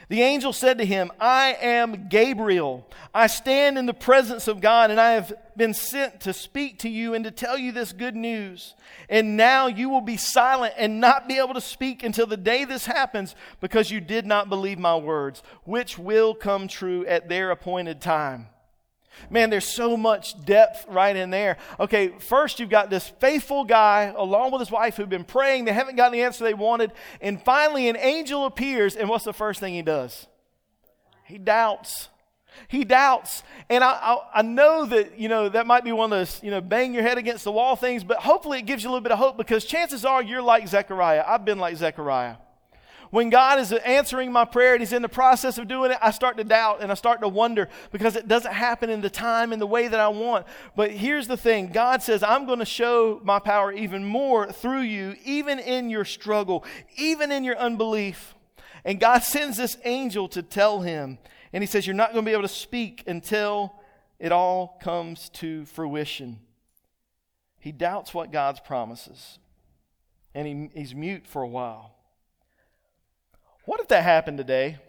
The 0.09 0.21
angel 0.21 0.51
said 0.51 0.77
to 0.79 0.85
him, 0.85 1.09
I 1.21 1.55
am 1.61 2.09
Gabriel. 2.09 2.85
I 3.13 3.27
stand 3.27 3.77
in 3.77 3.85
the 3.85 3.93
presence 3.93 4.49
of 4.49 4.59
God, 4.59 4.91
and 4.91 4.99
I 4.99 5.11
have 5.11 5.31
been 5.55 5.73
sent 5.73 6.19
to 6.21 6.33
speak 6.33 6.79
to 6.79 6.89
you 6.89 7.13
and 7.13 7.23
to 7.23 7.31
tell 7.31 7.57
you 7.57 7.71
this 7.71 7.93
good 7.93 8.17
news. 8.17 8.75
And 9.07 9.37
now 9.37 9.67
you 9.67 9.87
will 9.87 10.01
be 10.01 10.17
silent 10.17 10.73
and 10.77 10.99
not 10.99 11.29
be 11.29 11.37
able 11.37 11.53
to 11.53 11.61
speak 11.61 12.03
until 12.03 12.25
the 12.25 12.35
day 12.35 12.65
this 12.65 12.87
happens, 12.87 13.35
because 13.61 13.89
you 13.89 14.01
did 14.01 14.25
not 14.25 14.49
believe 14.49 14.79
my 14.79 14.97
words, 14.97 15.43
which 15.63 15.97
will 15.97 16.33
come 16.33 16.67
true 16.67 17.05
at 17.05 17.29
their 17.29 17.51
appointed 17.51 18.01
time. 18.01 18.47
Man, 19.29 19.49
there's 19.49 19.67
so 19.67 19.97
much 19.97 20.43
depth 20.45 20.85
right 20.87 21.15
in 21.15 21.29
there. 21.29 21.57
Okay, 21.79 22.09
first 22.19 22.59
you've 22.59 22.69
got 22.69 22.89
this 22.89 23.07
faithful 23.07 23.65
guy 23.65 24.13
along 24.15 24.51
with 24.51 24.61
his 24.61 24.71
wife 24.71 24.95
who've 24.95 25.09
been 25.09 25.23
praying. 25.23 25.65
They 25.65 25.73
haven't 25.73 25.95
gotten 25.95 26.13
the 26.13 26.23
answer 26.23 26.43
they 26.43 26.53
wanted. 26.53 26.91
And 27.21 27.41
finally, 27.41 27.89
an 27.89 27.97
angel 27.97 28.45
appears, 28.45 28.95
and 28.95 29.09
what's 29.09 29.25
the 29.25 29.33
first 29.33 29.59
thing 29.59 29.73
he 29.73 29.81
does? 29.81 30.27
He 31.25 31.37
doubts. 31.37 32.09
He 32.67 32.83
doubts. 32.83 33.43
And 33.69 33.83
I, 33.83 33.91
I, 33.91 34.17
I, 34.35 34.41
know 34.41 34.85
that, 34.85 35.19
you 35.19 35.29
know, 35.29 35.49
that 35.49 35.67
might 35.67 35.83
be 35.83 35.91
one 35.91 36.11
of 36.11 36.17
those, 36.17 36.41
you 36.43 36.51
know, 36.51 36.61
bang 36.61 36.93
your 36.93 37.03
head 37.03 37.17
against 37.17 37.43
the 37.43 37.51
wall 37.51 37.75
things, 37.75 38.03
but 38.03 38.17
hopefully 38.17 38.59
it 38.59 38.65
gives 38.65 38.83
you 38.83 38.89
a 38.89 38.91
little 38.91 39.03
bit 39.03 39.11
of 39.11 39.19
hope 39.19 39.37
because 39.37 39.65
chances 39.65 40.05
are 40.05 40.21
you're 40.23 40.41
like 40.41 40.67
Zechariah. 40.67 41.23
I've 41.25 41.45
been 41.45 41.59
like 41.59 41.77
Zechariah 41.77 42.35
when 43.11 43.29
God 43.29 43.59
is 43.59 43.71
answering 43.71 44.31
my 44.31 44.45
prayer 44.45 44.73
and 44.73 44.81
He's 44.81 44.93
in 44.93 45.01
the 45.01 45.09
process 45.09 45.57
of 45.57 45.67
doing 45.67 45.91
it, 45.91 45.97
I 46.01 46.11
start 46.11 46.37
to 46.37 46.43
doubt 46.43 46.81
and 46.81 46.91
I 46.91 46.95
start 46.95 47.21
to 47.21 47.27
wonder 47.27 47.67
because 47.91 48.15
it 48.15 48.27
doesn't 48.27 48.53
happen 48.53 48.89
in 48.89 49.01
the 49.01 49.09
time 49.09 49.51
and 49.51 49.61
the 49.61 49.67
way 49.67 49.87
that 49.87 49.99
I 49.99 50.09
want. 50.09 50.45
But 50.75 50.91
here's 50.91 51.27
the 51.27 51.37
thing 51.37 51.71
God 51.71 52.03
says, 52.03 52.21
I'm 52.21 52.45
going 52.45 52.59
to 52.59 52.65
show 52.65 53.19
my 53.23 53.39
power 53.39 53.71
even 53.71 54.05
more 54.05 54.51
through 54.51 54.81
you, 54.81 55.15
even 55.25 55.59
in 55.59 55.89
your 55.89 56.05
struggle, 56.05 56.63
even 56.97 57.31
in 57.31 57.43
your 57.43 57.57
unbelief. 57.57 58.35
And 58.85 58.99
God 58.99 59.23
sends 59.23 59.57
this 59.57 59.77
angel 59.85 60.27
to 60.29 60.43
tell 60.43 60.81
him, 60.81 61.17
and 61.51 61.63
He 61.63 61.67
says, 61.67 61.87
You're 61.87 61.95
not 61.95 62.13
going 62.13 62.23
to 62.23 62.29
be 62.29 62.33
able 62.33 62.43
to 62.43 62.47
speak 62.47 63.03
until 63.07 63.73
it 64.19 64.31
all 64.31 64.77
comes 64.81 65.29
to 65.29 65.65
fruition. 65.65 66.39
He 67.59 67.71
doubts 67.71 68.13
what 68.13 68.31
God's 68.31 68.59
promises, 68.59 69.39
and 70.33 70.47
he, 70.47 70.79
he's 70.79 70.95
mute 70.95 71.27
for 71.27 71.41
a 71.41 71.47
while. 71.47 71.98
What 73.69 73.79
if 73.81 73.87
that 73.89 74.01
happened 74.01 74.39
today? 74.39 74.79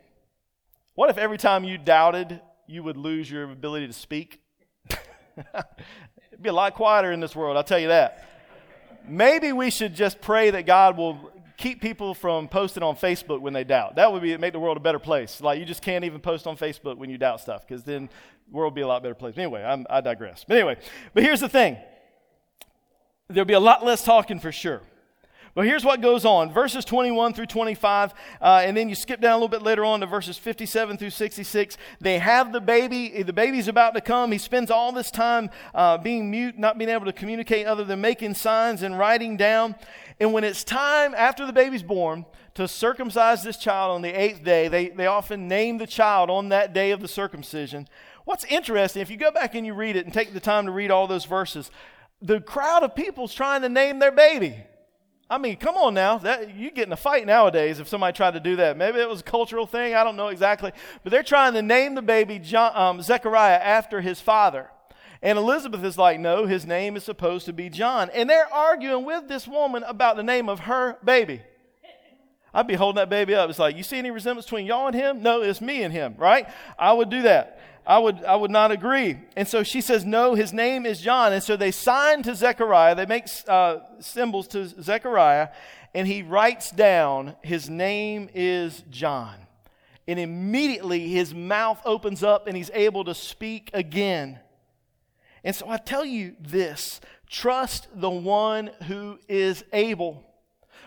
What 0.95 1.11
if 1.11 1.19
every 1.19 1.37
time 1.37 1.65
you 1.65 1.77
doubted, 1.77 2.41
you 2.67 2.83
would 2.83 2.97
lose 2.97 3.31
your 3.31 3.45
ability 3.45 3.87
to 3.89 3.93
speak? 3.93 4.41
It'd 4.89 6.41
be 6.41 6.49
a 6.49 6.53
lot 6.55 6.73
quieter 6.73 7.13
in 7.13 7.21
this 7.21 7.37
world, 7.37 7.59
I'll 7.59 7.63
tell 7.63 7.79
you 7.79 7.89
that. 7.89 8.27
Maybe 9.07 9.53
we 9.53 9.71
should 9.71 9.95
just 9.95 10.23
pray 10.23 10.49
that 10.53 10.65
God 10.65 10.97
will 10.97 11.31
keep 11.59 11.83
people 11.83 12.15
from 12.15 12.49
posting 12.49 12.83
on 12.83 12.97
Facebook 12.97 13.43
when 13.43 13.53
they 13.53 13.65
doubt. 13.65 13.97
That 13.97 14.11
would 14.15 14.23
be 14.23 14.35
make 14.39 14.55
the 14.55 14.61
world 14.61 14.79
a 14.79 14.81
better 14.81 14.99
place. 14.99 15.43
Like 15.43 15.59
you 15.59 15.67
just 15.67 15.83
can't 15.83 16.07
even 16.07 16.23
post 16.23 16.47
on 16.47 16.57
Facebook 16.57 16.97
when 16.97 17.11
you 17.11 17.19
doubt 17.19 17.43
stuff 17.43 17.69
because 17.69 17.85
then 17.85 18.09
the 18.49 18.57
world 18.57 18.73
would 18.73 18.77
be 18.77 18.81
a 18.81 18.89
lot 18.89 19.03
better 19.03 19.15
place. 19.15 19.37
Anyway, 19.37 19.63
I'm, 19.63 19.87
I 19.91 20.01
digress. 20.01 20.47
But 20.49 20.57
anyway, 20.57 20.79
but 21.13 21.23
here's 21.23 21.41
the 21.41 21.51
thing. 21.51 21.77
There'll 23.29 23.45
be 23.45 23.53
a 23.53 23.61
lot 23.61 23.85
less 23.85 24.03
talking 24.03 24.41
for 24.41 24.53
sure. 24.53 24.81
But 25.55 25.67
here's 25.67 25.85
what 25.85 26.01
goes 26.01 26.25
on 26.25 26.53
verses 26.53 26.85
21 26.85 27.35
through 27.35 27.47
25, 27.47 28.15
uh, 28.41 28.63
and 28.65 28.77
then 28.77 28.89
you 28.89 28.95
skip 28.95 29.21
down 29.21 29.33
a 29.33 29.37
little 29.37 29.49
bit 29.49 29.63
later 29.63 29.85
on 29.85 30.01
to 30.01 30.07
verses 30.07 30.39
57 30.39 30.97
through 30.97 31.11
66. 31.11 31.77
They 32.01 32.19
have 32.19 32.53
the 32.53 32.61
baby. 32.61 33.23
The 33.23 33.33
baby's 33.33 33.69
about 33.69 33.95
to 33.95 34.01
come. 34.01 34.33
He 34.33 34.39
spends 34.39 34.71
all 34.71 34.93
this 34.93 35.11
time 35.11 35.51
uh, 35.75 35.99
being 35.99 36.31
mute, 36.31 36.59
not 36.59 36.79
being 36.79 36.91
able 36.91 37.07
to 37.07 37.13
communicate 37.13 37.67
other 37.67 37.85
than 37.85 38.01
making 38.01 38.35
signs 38.35 38.83
and 38.83 38.99
writing 38.99 39.37
down. 39.37 39.75
And 40.21 40.33
when 40.33 40.45
it's 40.45 40.63
time, 40.63 41.15
after 41.15 41.47
the 41.47 41.53
baby's 41.53 41.83
born, 41.83 42.27
to 42.55 42.69
circumcise 42.69 43.43
this 43.43 43.57
child 43.57 43.95
on 43.95 44.03
the 44.03 44.11
eighth 44.11 44.45
day, 44.45 44.69
they, 44.69 44.89
they 44.89 45.07
often 45.07 45.49
name 45.49 45.79
the 45.79 45.87
child 45.87 46.31
on 46.31 46.51
that 46.51 46.73
day 46.73 46.91
of 46.91 47.01
the 47.01 47.09
circumcision. 47.09 47.89
What's 48.25 48.45
interesting, 48.45 49.03
if 49.03 49.11
you 49.11 49.17
go 49.17 49.31
back 49.31 49.55
and 49.55 49.65
you 49.65 49.73
read 49.73 49.97
it 49.97 50.05
and 50.05 50.13
take 50.13 50.35
the 50.35 50.41
time 50.41 50.67
to 50.67 50.73
read 50.73 50.91
all 50.91 51.07
those 51.07 51.25
verses, 51.25 51.71
the 52.21 52.41
crowd 52.41 52.83
of 52.83 52.95
people's 52.95 53.33
trying 53.33 53.63
to 53.63 53.69
name 53.69 53.99
their 53.99 54.13
baby. 54.13 54.57
I 55.31 55.39
mean, 55.39 55.57
come 55.57 55.77
on 55.77 55.95
now. 55.95 56.19
That, 56.19 56.57
you 56.57 56.73
get 56.73 56.89
in 56.89 56.93
a 56.93 56.97
fight 56.97 57.25
nowadays 57.25 57.79
if 57.79 57.87
somebody 57.87 58.17
tried 58.17 58.33
to 58.33 58.41
do 58.41 58.57
that. 58.57 58.77
Maybe 58.77 58.99
it 58.99 59.09
was 59.09 59.21
a 59.21 59.25
cultural 59.25 59.65
thing. 59.65 59.95
I 59.95 60.03
don't 60.03 60.17
know 60.17 60.27
exactly. 60.27 60.73
But 61.05 61.13
they're 61.13 61.23
trying 61.23 61.53
to 61.53 61.63
name 61.63 61.95
the 61.95 62.03
baby 62.03 62.41
John, 62.41 62.73
um, 62.75 63.01
Zechariah 63.01 63.59
after 63.59 64.01
his 64.01 64.21
father. 64.21 64.69
And 65.23 65.39
Elizabeth 65.39 65.85
is 65.85 65.97
like, 65.97 66.19
no, 66.19 66.47
his 66.47 66.67
name 66.67 66.97
is 66.97 67.05
supposed 67.05 67.47
to 67.47 67.53
be 67.53 67.71
John. 67.71 68.11
And 68.13 68.29
they're 68.29 68.53
arguing 68.53 69.05
with 69.05 69.29
this 69.29 69.47
woman 69.47 69.85
about 69.85 70.17
the 70.17 70.25
name 70.25 70.49
of 70.49 70.61
her 70.61 70.99
baby. 71.05 71.43
I'd 72.53 72.67
be 72.67 72.75
holding 72.75 72.97
that 72.97 73.09
baby 73.09 73.37
up. 73.37 73.49
It's 73.49 73.61
like, 73.61 73.77
you 73.77 73.85
see 73.85 73.99
any 73.99 74.11
resemblance 74.11 74.47
between 74.47 74.67
y'all 74.67 74.89
and 74.89 74.97
him? 74.97 75.23
No, 75.23 75.43
it's 75.43 75.61
me 75.61 75.85
and 75.85 75.93
him, 75.93 76.17
right? 76.19 76.49
I 76.77 76.93
would 76.93 77.09
do 77.09 77.23
that. 77.23 77.61
I 77.87 77.99
would, 77.99 78.25
I 78.25 78.37
would 78.37 78.51
not 78.51 78.71
agree. 78.71 79.19
And 79.37 79.49
so 79.49 79.63
she 79.63 79.81
says, 79.81 80.05
No, 80.05 80.35
his 80.35 80.53
name 80.53 80.87
is 80.87 81.01
John. 81.01 81.33
And 81.33 81.43
so 81.43 81.57
they 81.57 81.71
sign 81.71 82.23
to 82.25 82.35
Zechariah. 82.35 82.95
They 82.95 83.07
make 83.07 83.27
uh, 83.49 83.79
symbols 84.01 84.49
to 84.49 84.67
Zechariah, 84.67 85.49
and 85.95 86.07
he 86.07 86.23
writes 86.23 86.71
down, 86.71 87.37
His 87.43 87.69
name 87.69 88.29
is 88.35 88.85
John. 88.91 89.35
And 90.07 90.19
immediately 90.19 91.09
his 91.09 91.35
mouth 91.35 91.81
opens 91.85 92.23
up 92.23 92.47
and 92.47 92.57
he's 92.57 92.71
able 92.75 93.05
to 93.05 93.15
speak 93.15 93.71
again. 93.73 94.41
And 95.45 95.55
so 95.55 95.69
I 95.69 95.77
tell 95.77 96.05
you 96.05 96.35
this 96.41 97.01
trust 97.29 97.87
the 97.95 98.11
one 98.11 98.71
who 98.89 99.19
is 99.29 99.65
able. 99.73 100.25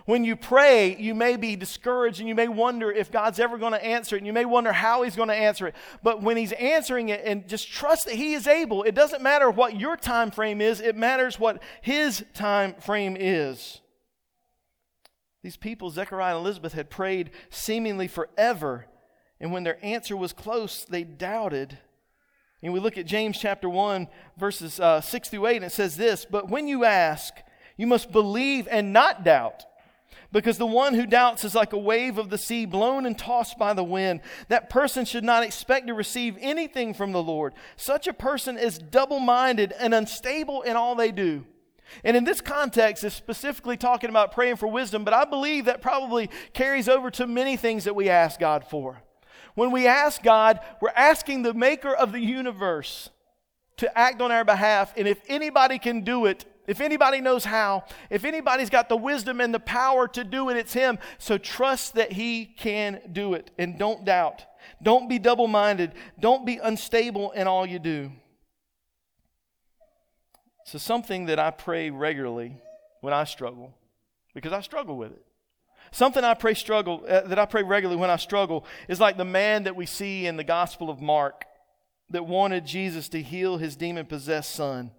When 0.05 0.25
you 0.25 0.35
pray, 0.35 0.97
you 0.97 1.15
may 1.15 1.37
be 1.37 1.55
discouraged 1.55 2.19
and 2.19 2.27
you 2.27 2.35
may 2.35 2.49
wonder 2.49 2.91
if 2.91 3.11
God's 3.11 3.39
ever 3.39 3.57
going 3.57 3.71
to 3.71 3.83
answer 3.83 4.15
it, 4.15 4.19
and 4.19 4.27
you 4.27 4.33
may 4.33 4.43
wonder 4.43 4.73
how 4.73 5.03
He's 5.03 5.15
going 5.15 5.29
to 5.29 5.35
answer 5.35 5.67
it. 5.67 5.75
But 6.01 6.21
when 6.21 6.35
He's 6.35 6.51
answering 6.53 7.09
it, 7.09 7.21
and 7.23 7.47
just 7.47 7.71
trust 7.71 8.05
that 8.05 8.15
He 8.15 8.33
is 8.33 8.45
able, 8.45 8.83
it 8.83 8.95
doesn't 8.95 9.21
matter 9.21 9.49
what 9.49 9.79
your 9.79 9.95
time 9.95 10.31
frame 10.31 10.59
is, 10.59 10.81
it 10.81 10.97
matters 10.97 11.39
what 11.39 11.63
His 11.81 12.25
time 12.33 12.73
frame 12.75 13.15
is. 13.17 13.79
These 15.41 15.57
people, 15.57 15.89
Zechariah 15.89 16.35
and 16.35 16.45
Elizabeth, 16.45 16.73
had 16.73 16.89
prayed 16.89 17.31
seemingly 17.49 18.07
forever, 18.07 18.87
and 19.39 19.51
when 19.51 19.63
their 19.63 19.83
answer 19.83 20.17
was 20.17 20.33
close, 20.33 20.85
they 20.85 21.03
doubted. 21.03 21.77
And 22.61 22.73
we 22.73 22.79
look 22.79 22.97
at 22.97 23.05
James 23.05 23.37
chapter 23.37 23.69
1, 23.69 24.07
verses 24.37 24.79
uh, 24.79 25.01
6 25.01 25.29
through 25.29 25.47
8, 25.47 25.55
and 25.57 25.65
it 25.65 25.71
says 25.71 25.95
this 25.95 26.25
But 26.25 26.49
when 26.49 26.67
you 26.67 26.83
ask, 26.83 27.35
you 27.77 27.87
must 27.87 28.11
believe 28.11 28.67
and 28.69 28.91
not 28.93 29.23
doubt. 29.23 29.65
Because 30.33 30.57
the 30.57 30.65
one 30.65 30.95
who 30.95 31.05
doubts 31.05 31.45
is 31.45 31.53
like 31.53 31.73
a 31.73 31.77
wave 31.77 32.17
of 32.17 32.31
the 32.31 32.39
sea 32.39 32.65
blown 32.65 33.05
and 33.05 33.17
tossed 33.17 33.59
by 33.59 33.73
the 33.73 33.83
wind. 33.83 34.21
That 34.47 34.67
person 34.67 35.05
should 35.05 35.23
not 35.23 35.43
expect 35.43 35.85
to 35.87 35.93
receive 35.93 36.37
anything 36.41 36.95
from 36.95 37.11
the 37.11 37.21
Lord. 37.21 37.53
Such 37.77 38.07
a 38.07 38.13
person 38.13 38.57
is 38.57 38.79
double 38.79 39.19
minded 39.19 39.73
and 39.79 39.93
unstable 39.93 40.63
in 40.63 40.75
all 40.75 40.95
they 40.95 41.11
do. 41.11 41.45
And 42.03 42.17
in 42.17 42.23
this 42.23 42.41
context, 42.41 43.03
it's 43.03 43.13
specifically 43.13 43.77
talking 43.77 44.09
about 44.09 44.31
praying 44.31 44.55
for 44.55 44.67
wisdom, 44.67 45.05
but 45.05 45.13
I 45.13 45.25
believe 45.25 45.65
that 45.65 45.83
probably 45.83 46.31
carries 46.53 46.89
over 46.89 47.11
to 47.11 47.27
many 47.27 47.55
things 47.55 47.83
that 47.83 47.95
we 47.95 48.09
ask 48.09 48.39
God 48.39 48.65
for. 48.67 49.03
When 49.53 49.69
we 49.69 49.85
ask 49.85 50.23
God, 50.23 50.59
we're 50.81 50.89
asking 50.95 51.43
the 51.43 51.53
maker 51.53 51.93
of 51.93 52.11
the 52.11 52.19
universe 52.21 53.11
to 53.77 53.95
act 53.95 54.19
on 54.19 54.31
our 54.31 54.43
behalf. 54.43 54.93
And 54.97 55.07
if 55.07 55.21
anybody 55.27 55.77
can 55.77 56.01
do 56.01 56.25
it, 56.25 56.45
if 56.67 56.79
anybody 56.79 57.19
knows 57.21 57.45
how, 57.45 57.83
if 58.09 58.23
anybody's 58.23 58.69
got 58.69 58.89
the 58.89 58.97
wisdom 58.97 59.41
and 59.41 59.53
the 59.53 59.59
power 59.59 60.07
to 60.09 60.23
do 60.23 60.49
it, 60.49 60.57
it's 60.57 60.73
Him. 60.73 60.97
So 61.17 61.37
trust 61.37 61.95
that 61.95 62.13
He 62.13 62.45
can 62.45 63.01
do 63.11 63.33
it 63.33 63.51
and 63.57 63.77
don't 63.77 64.05
doubt. 64.05 64.45
Don't 64.81 65.09
be 65.09 65.19
double 65.19 65.47
minded. 65.47 65.93
Don't 66.19 66.45
be 66.45 66.57
unstable 66.57 67.31
in 67.31 67.47
all 67.47 67.65
you 67.65 67.79
do. 67.79 68.11
So, 70.65 70.77
something 70.77 71.25
that 71.25 71.39
I 71.39 71.51
pray 71.51 71.89
regularly 71.89 72.55
when 73.01 73.13
I 73.13 73.25
struggle, 73.25 73.73
because 74.33 74.53
I 74.53 74.61
struggle 74.61 74.97
with 74.97 75.11
it. 75.11 75.21
Something 75.91 76.23
I 76.23 76.33
pray 76.33 76.53
struggle 76.53 77.03
uh, 77.07 77.21
that 77.21 77.37
I 77.37 77.45
pray 77.45 77.63
regularly 77.63 77.99
when 77.99 78.09
I 78.09 78.15
struggle 78.15 78.65
is 78.87 78.99
like 78.99 79.17
the 79.17 79.25
man 79.25 79.63
that 79.63 79.75
we 79.75 79.85
see 79.85 80.25
in 80.25 80.37
the 80.37 80.43
Gospel 80.43 80.89
of 80.89 81.01
Mark 81.01 81.45
that 82.09 82.25
wanted 82.25 82.65
Jesus 82.65 83.09
to 83.09 83.21
heal 83.21 83.57
his 83.57 83.75
demon 83.75 84.05
possessed 84.05 84.55
son. 84.55 84.91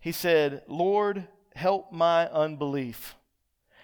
He 0.00 0.12
said, 0.12 0.62
Lord, 0.68 1.26
help 1.54 1.92
my 1.92 2.28
unbelief. 2.28 3.16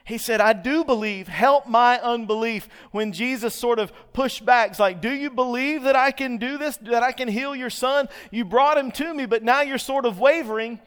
He 0.05 0.19
said, 0.19 0.41
I 0.43 0.53
do 0.53 0.85
believe, 0.85 1.29
help 1.29 1.67
my 1.67 1.99
unbelief. 1.99 2.69
When 2.91 3.13
Jesus 3.13 3.55
sort 3.55 3.79
of 3.79 3.91
pushed 4.13 4.45
back, 4.45 4.71
it's 4.71 4.79
like, 4.79 5.01
Do 5.01 5.11
you 5.11 5.31
believe 5.31 5.85
that 5.85 5.97
I 5.97 6.11
can 6.11 6.37
do 6.37 6.59
this, 6.59 6.77
that 6.79 7.03
I 7.03 7.13
can 7.13 7.27
heal 7.27 7.57
your 7.57 7.71
son? 7.71 8.09
You 8.31 8.45
brought 8.45 8.77
him 8.77 8.91
to 8.93 9.15
me, 9.15 9.25
but 9.25 9.43
now 9.43 9.63
you're 9.63 9.79
sort 9.79 10.05
of 10.05 10.21
wavering. 10.21 10.79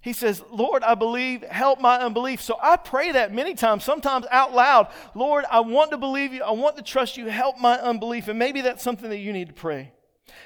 He 0.00 0.14
says, 0.14 0.42
Lord, 0.50 0.82
I 0.82 0.94
believe, 0.94 1.42
help 1.42 1.80
my 1.80 1.98
unbelief. 1.98 2.40
So 2.40 2.56
I 2.62 2.76
pray 2.76 3.12
that 3.12 3.34
many 3.34 3.54
times, 3.54 3.84
sometimes 3.84 4.24
out 4.30 4.54
loud. 4.54 4.88
Lord, 5.14 5.44
I 5.50 5.60
want 5.60 5.90
to 5.90 5.98
believe 5.98 6.32
you. 6.32 6.42
I 6.42 6.52
want 6.52 6.76
to 6.78 6.82
trust 6.82 7.18
you. 7.18 7.26
Help 7.26 7.58
my 7.58 7.78
unbelief. 7.78 8.28
And 8.28 8.38
maybe 8.38 8.62
that's 8.62 8.82
something 8.82 9.10
that 9.10 9.18
you 9.18 9.32
need 9.34 9.48
to 9.48 9.54
pray. 9.54 9.92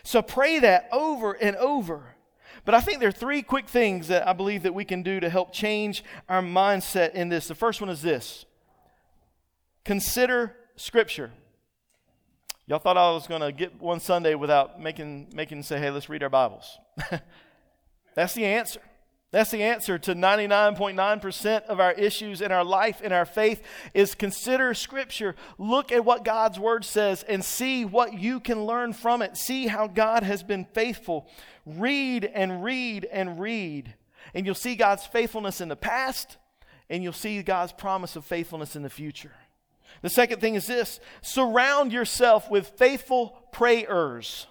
So 0.03 0.23
pray 0.23 0.59
that 0.61 0.89
over 0.91 1.33
and 1.33 1.55
over. 1.57 2.17
But 2.65 2.75
I 2.75 2.81
think 2.81 3.01
there 3.01 3.09
are 3.09 3.13
three 3.13 3.43
quick 3.43 3.69
things 3.69 4.09
that 4.09 4.27
I 4.27 4.33
believe 4.33 4.63
that 4.63 4.75
we 4.75 4.85
can 4.85 5.03
do 5.03 5.19
to 5.21 5.29
help 5.29 5.53
change 5.53 6.05
our 6.29 6.43
mindset 6.43 7.15
in 7.15 7.29
this. 7.29 7.49
The 7.49 7.55
first 7.55 7.81
one 7.81 7.91
is 7.91 8.03
this 8.03 8.45
consider 9.85 10.57
Scripture. 10.77 11.33
Y'all 12.67 12.79
thought 12.79 12.97
I 12.97 13.11
was 13.11 13.27
going 13.27 13.41
to 13.41 13.51
get 13.51 13.81
one 13.81 13.99
Sunday 13.99 14.37
without 14.37 14.81
making, 14.81 15.33
making 15.35 15.65
say, 15.65 15.81
hey, 15.81 15.91
let's 15.91 16.09
read 16.09 16.23
our 16.23 16.31
Bibles. 16.31 16.79
That's 18.15 18.35
the 18.35 18.45
answer. 18.45 18.81
That's 19.33 19.51
the 19.51 19.63
answer 19.63 19.99
to 19.99 20.15
99.9% 20.15 21.63
of 21.65 21.81
our 21.81 21.93
issues 21.93 22.43
in 22.43 22.53
our 22.53 22.63
life, 22.63 23.01
in 23.01 23.13
our 23.13 23.25
faith, 23.25 23.63
is 23.95 24.15
consider 24.15 24.75
Scripture. 24.75 25.35
Look 25.57 25.91
at 25.91 26.05
what 26.05 26.23
God's 26.23 26.61
Word 26.61 26.85
says 26.85 27.23
and 27.23 27.43
see 27.43 27.87
what 27.87 28.13
you 28.13 28.41
can 28.41 28.67
learn 28.67 28.93
from 28.93 29.23
it. 29.23 29.39
See 29.39 29.69
how 29.69 29.87
God 29.87 30.23
has 30.23 30.43
been 30.43 30.67
faithful. 30.67 31.27
Read 31.65 32.25
and 32.25 32.65
read 32.65 33.07
and 33.11 33.39
read. 33.39 33.95
And 34.35 34.47
you'll 34.47 34.55
see 34.55 34.77
God's 34.77 35.05
faithfulness 35.05 35.61
in 35.61 35.69
the 35.69 35.77
past, 35.77 36.37
and 36.89 37.03
you'll 37.03 37.13
see 37.13 37.43
God's 37.43 37.73
promise 37.73 38.17
of 38.17 38.25
faithfulness 38.25 38.77
in 38.77 38.83
the 38.83 38.91
future. 38.91 39.33
The 40.01 40.11
second 40.11 40.41
thing 40.41 40.55
is 40.55 40.67
this 40.67 41.01
surround 41.21 41.93
yourself 41.93 42.51
with 42.51 42.69
faithful 42.79 43.39
prayers. 43.53 44.47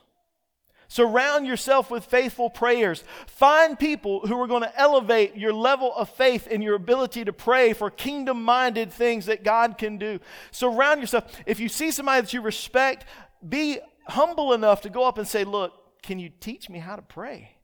Surround 0.88 1.48
yourself 1.48 1.90
with 1.90 2.04
faithful 2.04 2.50
prayers. 2.50 3.06
Find 3.26 3.80
people 3.80 4.28
who 4.28 4.38
are 4.42 4.48
going 4.48 4.64
to 4.64 4.78
elevate 4.80 5.38
your 5.38 5.54
level 5.54 5.96
of 5.96 6.10
faith 6.10 6.50
and 6.52 6.62
your 6.62 6.76
ability 6.76 7.24
to 7.24 7.32
pray 7.32 7.72
for 7.72 7.90
kingdom 7.90 8.44
minded 8.44 8.92
things 8.92 9.28
that 9.28 9.46
God 9.46 9.78
can 9.78 9.98
do. 9.98 10.20
Surround 10.52 11.00
yourself. 11.00 11.32
If 11.46 11.62
you 11.62 11.70
see 11.70 11.92
somebody 11.92 12.20
that 12.20 12.34
you 12.34 12.42
respect, 12.42 13.06
be 13.48 13.80
humble 14.06 14.52
enough 14.52 14.82
to 14.82 14.90
go 14.90 15.06
up 15.06 15.18
and 15.18 15.26
say, 15.26 15.46
Look, 15.46 15.72
can 16.02 16.20
you 16.20 16.30
teach 16.40 16.70
me 16.70 16.80
how 16.80 16.96
to 16.96 17.02
pray? 17.02 17.56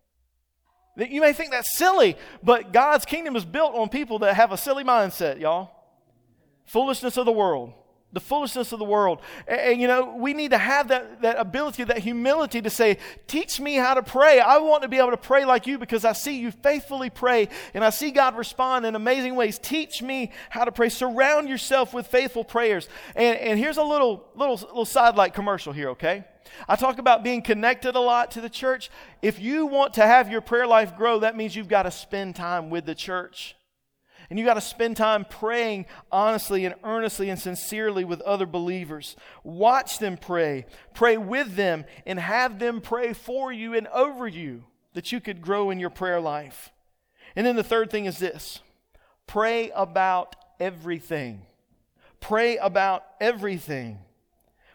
You 0.97 1.21
may 1.21 1.34
think 1.34 1.52
that's 1.52 1.78
silly, 1.78 2.17
but 2.41 2.73
God's 2.73 3.06
kingdom 3.06 3.36
is 3.36 3.45
built 3.45 3.76
on 3.76 3.89
people 3.89 4.19
that 4.19 4.36
have 4.36 4.52
a 4.52 4.58
silly 4.58 4.84
mindset, 4.84 5.39
y'all. 5.39 5.71
Foolishness 6.65 7.17
of 7.17 7.26
the 7.26 7.32
world 7.32 7.73
the 8.13 8.20
foolishness 8.20 8.72
of 8.72 8.80
the 8.80 8.86
world. 8.86 9.22
And, 9.48 9.60
and, 9.60 9.82
you 9.82 9.88
know, 9.88 10.15
we 10.15 10.34
need 10.34 10.52
to 10.52 10.58
have 10.58 10.88
that, 10.88 11.22
that 11.22 11.38
ability, 11.38 11.84
that 11.86 12.00
humility 12.00 12.62
to 12.62 12.70
say, 12.70 12.98
Teach 13.28 13.60
me 13.60 13.76
how 13.76 13.93
to 13.93 14.04
pray. 14.04 14.39
I 14.39 14.58
want 14.58 14.84
to 14.84 14.88
be 14.88 14.98
able 14.98 15.12
to 15.12 15.17
pray 15.17 15.46
like 15.46 15.67
you 15.67 15.78
because 15.78 16.06
I 16.06 16.13
see 16.13 16.39
you 16.39 16.52
faithfully 16.52 17.10
pray 17.10 17.50
and 17.74 17.84
I 17.84 17.89
see 17.89 18.12
God 18.12 18.38
respond 18.38 18.86
in 18.86 18.96
amazing 18.96 19.36
ways. 19.36 19.60
Teach 19.60 20.02
me 20.02 20.32
how 20.50 20.63
to 20.63 20.72
pray. 20.72 20.89
Surround 20.89 21.50
yourself 21.50 21.93
with 21.93 22.08
faithful 22.08 22.43
prayers. 22.43 22.88
And, 23.15 23.38
and 23.38 23.60
here's 23.60 23.78
a 23.78 23.84
little, 23.84 24.26
little, 24.36 24.56
little 24.56 24.86
sidelight 24.86 25.34
commercial 25.34 25.74
here, 25.74 25.89
okay? 25.89 26.24
I 26.67 26.78
talk 26.78 26.98
about 26.98 27.24
being 27.24 27.41
connected 27.41 27.96
a 27.96 28.00
lot 28.00 28.32
to 28.32 28.41
the 28.41 28.50
church. 28.50 28.89
If 29.22 29.39
you 29.39 29.65
want 29.65 29.96
to 29.96 30.06
have 30.06 30.32
your 30.32 30.41
prayer 30.41 30.65
life 30.65 30.96
grow, 30.96 31.20
that 31.20 31.36
means 31.36 31.56
you've 31.56 31.67
got 31.67 31.84
to 31.84 31.91
spend 31.91 32.36
time 32.36 32.70
with 32.70 32.86
the 32.86 32.96
church. 32.96 33.56
And 34.30 34.38
you 34.38 34.44
got 34.44 34.56
to 34.56 34.62
spend 34.62 34.98
time 34.98 35.26
praying 35.26 35.86
honestly 36.12 36.66
and 36.66 36.76
earnestly 36.84 37.30
and 37.30 37.40
sincerely 37.40 38.04
with 38.04 38.22
other 38.22 38.46
believers. 38.46 39.16
Watch 39.44 40.00
them 40.00 40.18
pray, 40.18 40.66
pray 40.94 41.18
with 41.18 41.56
them, 41.56 41.86
and 42.06 42.20
have 42.20 42.60
them 42.60 42.82
pray 42.82 43.13
for 43.13 43.54
you 43.54 43.74
and 43.74 43.88
over 43.88 44.28
you 44.28 44.66
that 44.94 45.12
you 45.12 45.22
could 45.22 45.42
grow 45.42 45.70
in 45.70 45.80
your 45.80 45.90
prayer 45.90 46.20
life. 46.20 46.72
And 47.36 47.46
then 47.46 47.56
the 47.56 47.63
third 47.63 47.90
thing 47.90 48.06
is 48.06 48.18
this 48.18 48.60
pray 49.28 49.72
about 49.76 50.36
everything. 50.60 51.44
Pray 52.20 52.58
about 52.58 53.06
everything. 53.22 54.00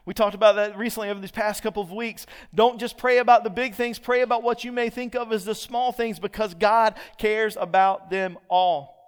We 0.05 0.15
talked 0.15 0.35
about 0.35 0.57
that 0.57 0.77
recently 0.77 1.11
over 1.11 1.21
these 1.21 1.31
past 1.31 1.63
couple 1.63 1.83
of 1.83 1.93
weeks. 1.93 2.27
Don't 2.55 2.81
just 2.81 2.99
pray 2.99 3.19
about 3.19 3.45
the 3.45 3.51
big 3.51 3.75
things, 3.75 3.99
pray 3.99 4.23
about 4.23 4.43
what 4.43 4.65
you 4.65 4.73
may 4.73 4.91
think 4.91 5.15
of 5.15 5.33
as 5.33 5.45
the 5.45 5.55
small 5.55 5.93
things 5.93 6.19
because 6.19 6.55
God 6.55 6.95
cares 7.19 7.57
about 7.57 8.11
them 8.11 8.39
all. 8.49 9.02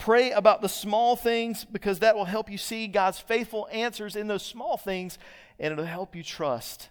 Pray 0.00 0.30
about 0.30 0.62
the 0.62 0.68
small 0.68 1.14
things 1.14 1.66
because 1.66 1.98
that 1.98 2.16
will 2.16 2.24
help 2.24 2.50
you 2.50 2.56
see 2.56 2.86
God's 2.86 3.18
faithful 3.18 3.68
answers 3.70 4.16
in 4.16 4.28
those 4.28 4.42
small 4.42 4.78
things, 4.78 5.18
and 5.58 5.72
it'll 5.72 5.84
help 5.84 6.16
you 6.16 6.22
trust 6.22 6.88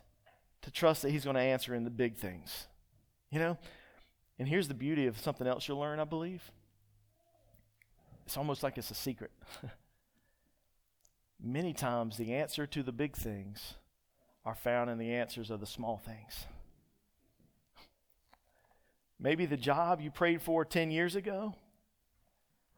to 0.61 0.69
trust 0.69 1.01
that 1.01 1.09
He's 1.09 1.23
going 1.23 1.35
to 1.35 1.41
answer 1.41 1.73
in 1.73 1.83
the 1.83 1.89
big 1.89 2.17
things. 2.17 2.67
You 3.31 3.39
know? 3.39 3.57
And 4.37 4.47
here's 4.47 4.67
the 4.67 4.75
beauty 4.75 5.07
of 5.07 5.17
something 5.17 5.47
else 5.47 5.67
you'll 5.67 5.79
learn, 5.79 5.99
I 5.99 6.03
believe. 6.03 6.51
It's 8.27 8.37
almost 8.37 8.61
like 8.61 8.77
it's 8.77 8.91
a 8.91 8.95
secret. 8.95 9.31
Many 11.43 11.73
times, 11.73 12.15
the 12.15 12.35
answer 12.35 12.67
to 12.67 12.83
the 12.83 12.91
big 12.91 13.15
things 13.15 13.73
are 14.45 14.53
found 14.53 14.91
in 14.91 14.99
the 14.99 15.15
answers 15.15 15.49
of 15.49 15.59
the 15.59 15.65
small 15.65 15.97
things. 15.97 16.45
Maybe 19.19 19.47
the 19.47 19.57
job 19.57 19.99
you 19.99 20.11
prayed 20.11 20.43
for 20.43 20.63
10 20.63 20.91
years 20.91 21.15
ago 21.15 21.55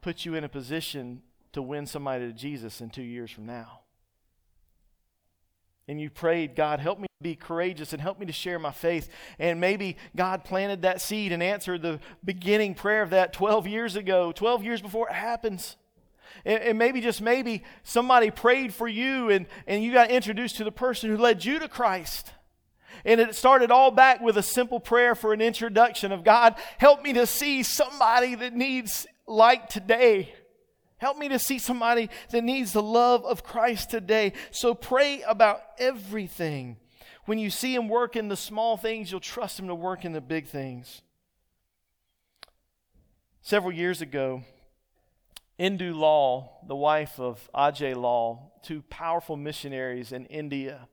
put 0.02 0.26
you 0.26 0.36
in 0.36 0.44
a 0.44 0.50
position 0.50 1.22
to 1.54 1.62
win 1.62 1.86
somebody 1.86 2.28
to 2.28 2.34
Jesus 2.34 2.82
in 2.82 2.90
two 2.90 3.02
years 3.02 3.32
from 3.32 3.46
now. 3.46 3.82
And 5.88 6.00
you 6.00 6.10
prayed, 6.10 6.56
God, 6.56 6.80
help 6.80 7.00
me 7.00 7.08
be 7.22 7.36
courageous 7.36 7.94
and 7.94 8.02
help 8.02 8.20
me 8.20 8.26
to 8.26 8.32
share 8.32 8.60
my 8.60 8.72
faith. 8.72 9.10
And 9.38 9.60
maybe 9.60 9.98
God 10.16 10.44
planted 10.44 10.84
that 10.84 11.02
seed 11.02 11.32
and 11.32 11.44
answered 11.44 11.82
the 11.82 12.00
beginning 12.24 12.76
prayer 12.76 13.02
of 13.02 13.10
that 13.12 13.34
12 13.34 13.68
years 13.68 13.96
ago, 13.96 14.32
12 14.32 14.64
years 14.64 14.82
before 14.82 15.10
it 15.10 15.14
happens. 15.14 15.76
And, 16.46 16.64
and 16.64 16.80
maybe, 16.80 17.02
just 17.02 17.22
maybe, 17.22 17.64
somebody 17.84 18.32
prayed 18.32 18.74
for 18.74 18.88
you 18.88 19.30
and, 19.30 19.48
and 19.68 19.84
you 19.84 19.92
got 19.92 20.10
introduced 20.10 20.58
to 20.58 20.64
the 20.64 20.72
person 20.72 21.10
who 21.10 21.18
led 21.18 21.44
you 21.44 21.60
to 21.60 21.68
Christ. 21.68 22.32
And 23.04 23.20
it 23.20 23.36
started 23.36 23.72
all 23.72 23.92
back 23.92 24.22
with 24.22 24.38
a 24.38 24.44
simple 24.44 24.80
prayer 24.80 25.16
for 25.16 25.34
an 25.34 25.42
introduction 25.42 26.12
of 26.12 26.24
God, 26.24 26.56
help 26.78 27.04
me 27.04 27.14
to 27.14 27.26
see 27.26 27.64
somebody 27.64 28.36
that 28.36 28.54
needs 28.54 29.08
light 29.32 29.70
today. 29.70 30.34
Help 30.98 31.18
me 31.18 31.30
to 31.30 31.40
see 31.40 31.58
somebody 31.58 32.10
that 32.30 32.44
needs 32.44 32.74
the 32.74 32.84
love 32.84 33.26
of 33.26 33.44
Christ 33.44 33.90
today. 33.90 34.34
So 34.52 34.76
pray 34.76 35.24
about 35.24 35.62
everything. 35.80 36.78
When 37.26 37.40
you 37.40 37.50
see 37.50 37.74
Him 37.74 37.90
work 37.90 38.16
in 38.16 38.28
the 38.28 38.36
small 38.36 38.78
things, 38.78 39.12
you'll 39.12 39.20
trust 39.20 39.60
Him 39.60 39.68
to 39.68 39.76
work 39.76 40.06
in 40.06 40.14
the 40.14 40.22
big 40.22 40.48
things. 40.48 41.02
Several 43.42 43.72
years 43.72 44.02
ago, 44.02 44.44
Indu 45.60 45.96
Lall, 45.96 46.64
the 46.68 46.76
wife 46.76 47.20
of 47.20 47.50
Ajai 47.54 47.96
Lall, 47.96 48.60
two 48.64 48.84
powerful 48.84 49.36
missionaries 49.36 50.12
in 50.12 50.26
India 50.28 50.88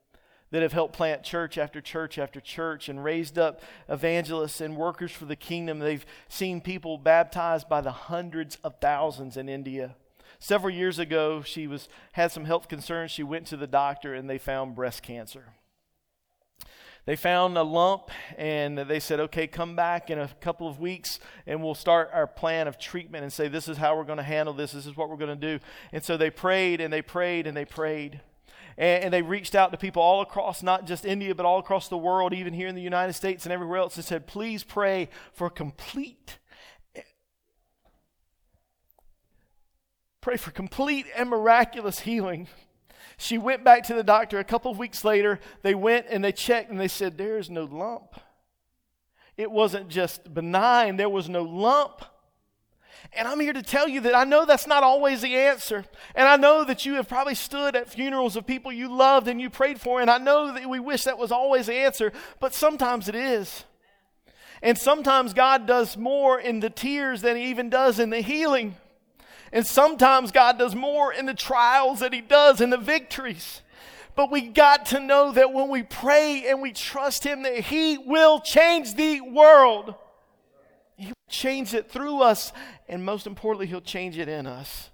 that 0.50 0.62
have 0.62 0.72
helped 0.72 0.94
plant 0.94 1.22
church 1.22 1.58
after 1.58 1.80
church 1.80 2.18
after 2.18 2.40
church 2.40 2.88
and 2.88 3.04
raised 3.04 3.38
up 3.38 3.60
evangelists 3.88 4.60
and 4.60 4.76
workers 4.76 5.12
for 5.12 5.24
the 5.26 5.36
kingdom. 5.36 5.78
They've 5.78 6.06
seen 6.28 6.60
people 6.60 6.98
baptized 6.98 7.68
by 7.68 7.80
the 7.80 7.92
hundreds 7.92 8.56
of 8.64 8.76
thousands 8.80 9.36
in 9.36 9.48
India. 9.48 9.94
Several 10.38 10.72
years 10.72 10.98
ago, 10.98 11.42
she 11.42 11.66
was 11.66 11.88
had 12.12 12.32
some 12.32 12.44
health 12.44 12.68
concerns. 12.68 13.10
She 13.10 13.22
went 13.22 13.46
to 13.48 13.56
the 13.56 13.66
doctor 13.66 14.14
and 14.14 14.30
they 14.30 14.38
found 14.38 14.74
breast 14.74 15.02
cancer. 15.02 15.46
They 17.08 17.16
found 17.16 17.56
a 17.56 17.62
lump 17.62 18.10
and 18.36 18.76
they 18.76 19.00
said, 19.00 19.18
okay, 19.18 19.46
come 19.46 19.74
back 19.74 20.10
in 20.10 20.18
a 20.18 20.28
couple 20.42 20.68
of 20.68 20.78
weeks 20.78 21.18
and 21.46 21.62
we'll 21.62 21.74
start 21.74 22.10
our 22.12 22.26
plan 22.26 22.68
of 22.68 22.78
treatment 22.78 23.22
and 23.22 23.32
say, 23.32 23.48
this 23.48 23.66
is 23.66 23.78
how 23.78 23.96
we're 23.96 24.04
going 24.04 24.18
to 24.18 24.22
handle 24.22 24.52
this. 24.52 24.72
This 24.72 24.84
is 24.84 24.94
what 24.94 25.08
we're 25.08 25.16
going 25.16 25.40
to 25.40 25.58
do. 25.58 25.64
And 25.90 26.04
so 26.04 26.18
they 26.18 26.28
prayed 26.28 26.82
and 26.82 26.92
they 26.92 27.00
prayed 27.00 27.46
and 27.46 27.56
they 27.56 27.64
prayed 27.64 28.20
and, 28.78 29.04
and, 29.04 29.12
they 29.12 29.22
reached 29.22 29.54
out 29.54 29.72
to 29.72 29.76
people 29.76 30.00
all 30.00 30.22
across, 30.22 30.62
not 30.62 30.86
just 30.86 31.04
India, 31.04 31.34
but 31.34 31.44
all 31.44 31.58
across 31.58 31.88
the 31.88 31.98
world, 31.98 32.32
even 32.32 32.54
here 32.54 32.68
in 32.68 32.76
the 32.76 32.80
United 32.80 33.12
States 33.12 33.44
and 33.44 33.52
everywhere 33.52 33.78
else, 33.78 33.96
and 33.96 34.04
said, 34.04 34.26
please 34.26 34.64
pray 34.64 35.08
for 35.32 35.50
complete. 35.50 36.38
Pray 40.20 40.36
for 40.36 40.52
complete 40.52 41.06
and 41.16 41.28
miraculous 41.28 42.00
healing. 42.00 42.48
She 43.16 43.36
went 43.36 43.64
back 43.64 43.82
to 43.84 43.94
the 43.94 44.04
doctor 44.04 44.38
a 44.38 44.44
couple 44.44 44.70
of 44.70 44.78
weeks 44.78 45.04
later. 45.04 45.40
They 45.62 45.74
went 45.74 46.06
and 46.08 46.22
they 46.22 46.32
checked 46.32 46.70
and 46.70 46.78
they 46.78 46.88
said, 46.88 47.18
There 47.18 47.36
is 47.36 47.50
no 47.50 47.64
lump. 47.64 48.20
It 49.36 49.50
wasn't 49.50 49.88
just 49.88 50.32
benign, 50.32 50.96
there 50.96 51.08
was 51.08 51.28
no 51.28 51.42
lump. 51.42 52.04
And 53.12 53.26
I'm 53.26 53.40
here 53.40 53.52
to 53.52 53.62
tell 53.62 53.88
you 53.88 54.00
that 54.02 54.14
I 54.14 54.24
know 54.24 54.44
that's 54.44 54.66
not 54.66 54.82
always 54.82 55.22
the 55.22 55.34
answer. 55.34 55.84
And 56.14 56.28
I 56.28 56.36
know 56.36 56.64
that 56.64 56.84
you 56.84 56.94
have 56.94 57.08
probably 57.08 57.34
stood 57.34 57.74
at 57.74 57.88
funerals 57.88 58.36
of 58.36 58.46
people 58.46 58.70
you 58.70 58.94
loved 58.94 59.28
and 59.28 59.40
you 59.40 59.50
prayed 59.50 59.80
for. 59.80 60.00
And 60.00 60.10
I 60.10 60.18
know 60.18 60.52
that 60.52 60.68
we 60.68 60.78
wish 60.78 61.04
that 61.04 61.18
was 61.18 61.32
always 61.32 61.66
the 61.66 61.74
answer, 61.74 62.12
but 62.38 62.54
sometimes 62.54 63.08
it 63.08 63.14
is. 63.14 63.64
And 64.62 64.76
sometimes 64.76 65.34
God 65.34 65.66
does 65.66 65.96
more 65.96 66.38
in 66.38 66.60
the 66.60 66.70
tears 66.70 67.22
than 67.22 67.36
He 67.36 67.44
even 67.44 67.70
does 67.70 67.98
in 67.98 68.10
the 68.10 68.20
healing. 68.20 68.76
And 69.52 69.66
sometimes 69.66 70.30
God 70.30 70.58
does 70.58 70.74
more 70.74 71.12
in 71.12 71.26
the 71.26 71.34
trials 71.34 72.00
than 72.00 72.12
He 72.12 72.20
does 72.20 72.60
in 72.60 72.70
the 72.70 72.76
victories. 72.76 73.62
But 74.14 74.32
we 74.32 74.42
got 74.42 74.86
to 74.86 75.00
know 75.00 75.32
that 75.32 75.52
when 75.52 75.68
we 75.68 75.84
pray 75.84 76.44
and 76.48 76.60
we 76.60 76.72
trust 76.72 77.24
Him, 77.24 77.42
that 77.42 77.60
He 77.60 77.96
will 77.98 78.40
change 78.40 78.94
the 78.94 79.20
world. 79.20 79.94
He'll 80.96 81.14
change 81.28 81.72
it 81.72 81.88
through 81.88 82.22
us, 82.22 82.52
and 82.88 83.04
most 83.04 83.26
importantly, 83.26 83.66
He'll 83.66 83.80
change 83.80 84.18
it 84.18 84.28
in 84.28 84.46
us. 84.46 84.90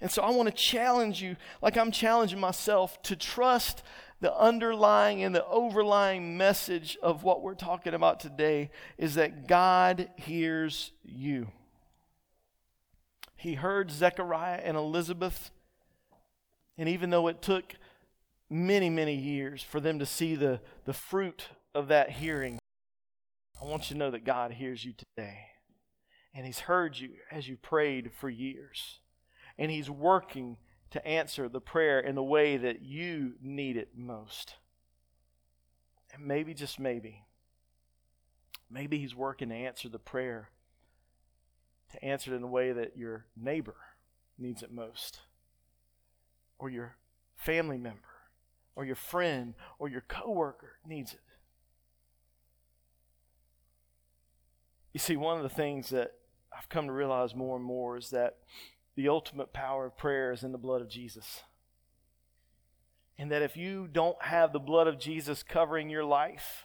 And 0.00 0.10
so 0.10 0.22
I 0.22 0.30
want 0.30 0.48
to 0.48 0.54
challenge 0.54 1.20
you, 1.20 1.36
like 1.60 1.76
I'm 1.76 1.90
challenging 1.90 2.38
myself, 2.38 3.02
to 3.02 3.16
trust 3.16 3.82
the 4.20 4.34
underlying 4.36 5.22
and 5.22 5.34
the 5.34 5.46
overlying 5.46 6.36
message 6.36 6.96
of 7.02 7.24
what 7.24 7.42
we're 7.42 7.54
talking 7.54 7.94
about 7.94 8.20
today 8.20 8.70
is 8.96 9.14
that 9.14 9.46
God 9.46 10.08
hears 10.16 10.92
you. 11.04 11.48
He 13.36 13.54
heard 13.54 13.90
Zechariah 13.90 14.60
and 14.64 14.76
Elizabeth, 14.76 15.50
and 16.76 16.88
even 16.88 17.10
though 17.10 17.28
it 17.28 17.42
took 17.42 17.74
many, 18.50 18.90
many 18.90 19.14
years 19.14 19.62
for 19.62 19.78
them 19.80 19.98
to 20.00 20.06
see 20.06 20.34
the, 20.34 20.60
the 20.84 20.92
fruit 20.92 21.48
of 21.74 21.88
that 21.88 22.10
hearing, 22.10 22.58
I 23.60 23.64
want 23.64 23.90
you 23.90 23.94
to 23.94 23.98
know 23.98 24.10
that 24.10 24.24
God 24.24 24.52
hears 24.52 24.84
you 24.84 24.92
today. 24.92 25.38
And 26.34 26.46
He's 26.46 26.60
heard 26.60 26.98
you 26.98 27.10
as 27.30 27.48
you 27.48 27.56
prayed 27.56 28.12
for 28.12 28.28
years. 28.28 29.00
And 29.58 29.70
He's 29.70 29.90
working 29.90 30.56
to 30.90 31.06
answer 31.06 31.48
the 31.48 31.60
prayer 31.60 31.98
in 32.00 32.14
the 32.14 32.22
way 32.22 32.56
that 32.56 32.82
you 32.82 33.34
need 33.42 33.76
it 33.76 33.90
most. 33.96 34.54
And 36.12 36.24
maybe, 36.26 36.54
just 36.54 36.78
maybe, 36.78 37.24
maybe 38.70 38.98
He's 38.98 39.14
working 39.14 39.50
to 39.50 39.54
answer 39.54 39.88
the 39.88 39.98
prayer, 39.98 40.50
to 41.92 42.04
answer 42.04 42.32
it 42.32 42.36
in 42.36 42.42
a 42.42 42.48
way 42.48 42.72
that 42.72 42.96
your 42.96 43.26
neighbor 43.36 43.76
needs 44.38 44.62
it 44.62 44.72
most, 44.72 45.20
or 46.58 46.70
your 46.70 46.96
family 47.36 47.78
member, 47.78 48.00
or 48.74 48.84
your 48.84 48.96
friend, 48.96 49.54
or 49.78 49.88
your 49.88 50.02
coworker 50.02 50.78
needs 50.86 51.12
it. 51.12 51.20
You 54.92 55.00
see, 55.00 55.16
one 55.16 55.36
of 55.36 55.42
the 55.42 55.48
things 55.48 55.90
that 55.90 56.12
I've 56.58 56.68
come 56.68 56.86
to 56.86 56.92
realize 56.92 57.34
more 57.34 57.56
and 57.56 57.64
more 57.64 57.96
is 57.96 58.10
that 58.10 58.38
the 58.96 59.08
ultimate 59.08 59.52
power 59.52 59.86
of 59.86 59.96
prayer 59.96 60.32
is 60.32 60.42
in 60.42 60.50
the 60.50 60.58
blood 60.58 60.80
of 60.80 60.88
Jesus. 60.88 61.42
And 63.16 63.30
that 63.30 63.42
if 63.42 63.56
you 63.56 63.88
don't 63.90 64.20
have 64.22 64.52
the 64.52 64.58
blood 64.58 64.88
of 64.88 64.98
Jesus 64.98 65.44
covering 65.44 65.88
your 65.88 66.04
life, 66.04 66.64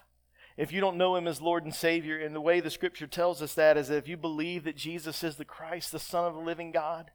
if 0.57 0.71
you 0.71 0.81
don't 0.81 0.97
know 0.97 1.15
him 1.15 1.27
as 1.27 1.41
Lord 1.41 1.63
and 1.63 1.73
Savior, 1.73 2.19
and 2.19 2.35
the 2.35 2.41
way 2.41 2.59
the 2.59 2.71
scripture 2.71 3.07
tells 3.07 3.41
us 3.41 3.53
that 3.53 3.77
is 3.77 3.87
that 3.87 3.97
if 3.97 4.07
you 4.07 4.17
believe 4.17 4.63
that 4.63 4.75
Jesus 4.75 5.23
is 5.23 5.35
the 5.35 5.45
Christ, 5.45 5.91
the 5.91 5.99
Son 5.99 6.25
of 6.25 6.33
the 6.33 6.39
living 6.39 6.71
God, 6.71 7.11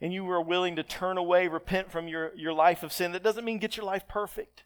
and 0.00 0.12
you 0.12 0.28
are 0.30 0.42
willing 0.42 0.76
to 0.76 0.82
turn 0.82 1.18
away, 1.18 1.46
repent 1.48 1.90
from 1.90 2.08
your, 2.08 2.32
your 2.36 2.52
life 2.52 2.82
of 2.82 2.92
sin, 2.92 3.12
that 3.12 3.22
doesn't 3.22 3.44
mean 3.44 3.58
get 3.58 3.76
your 3.76 3.86
life 3.86 4.06
perfect 4.08 4.64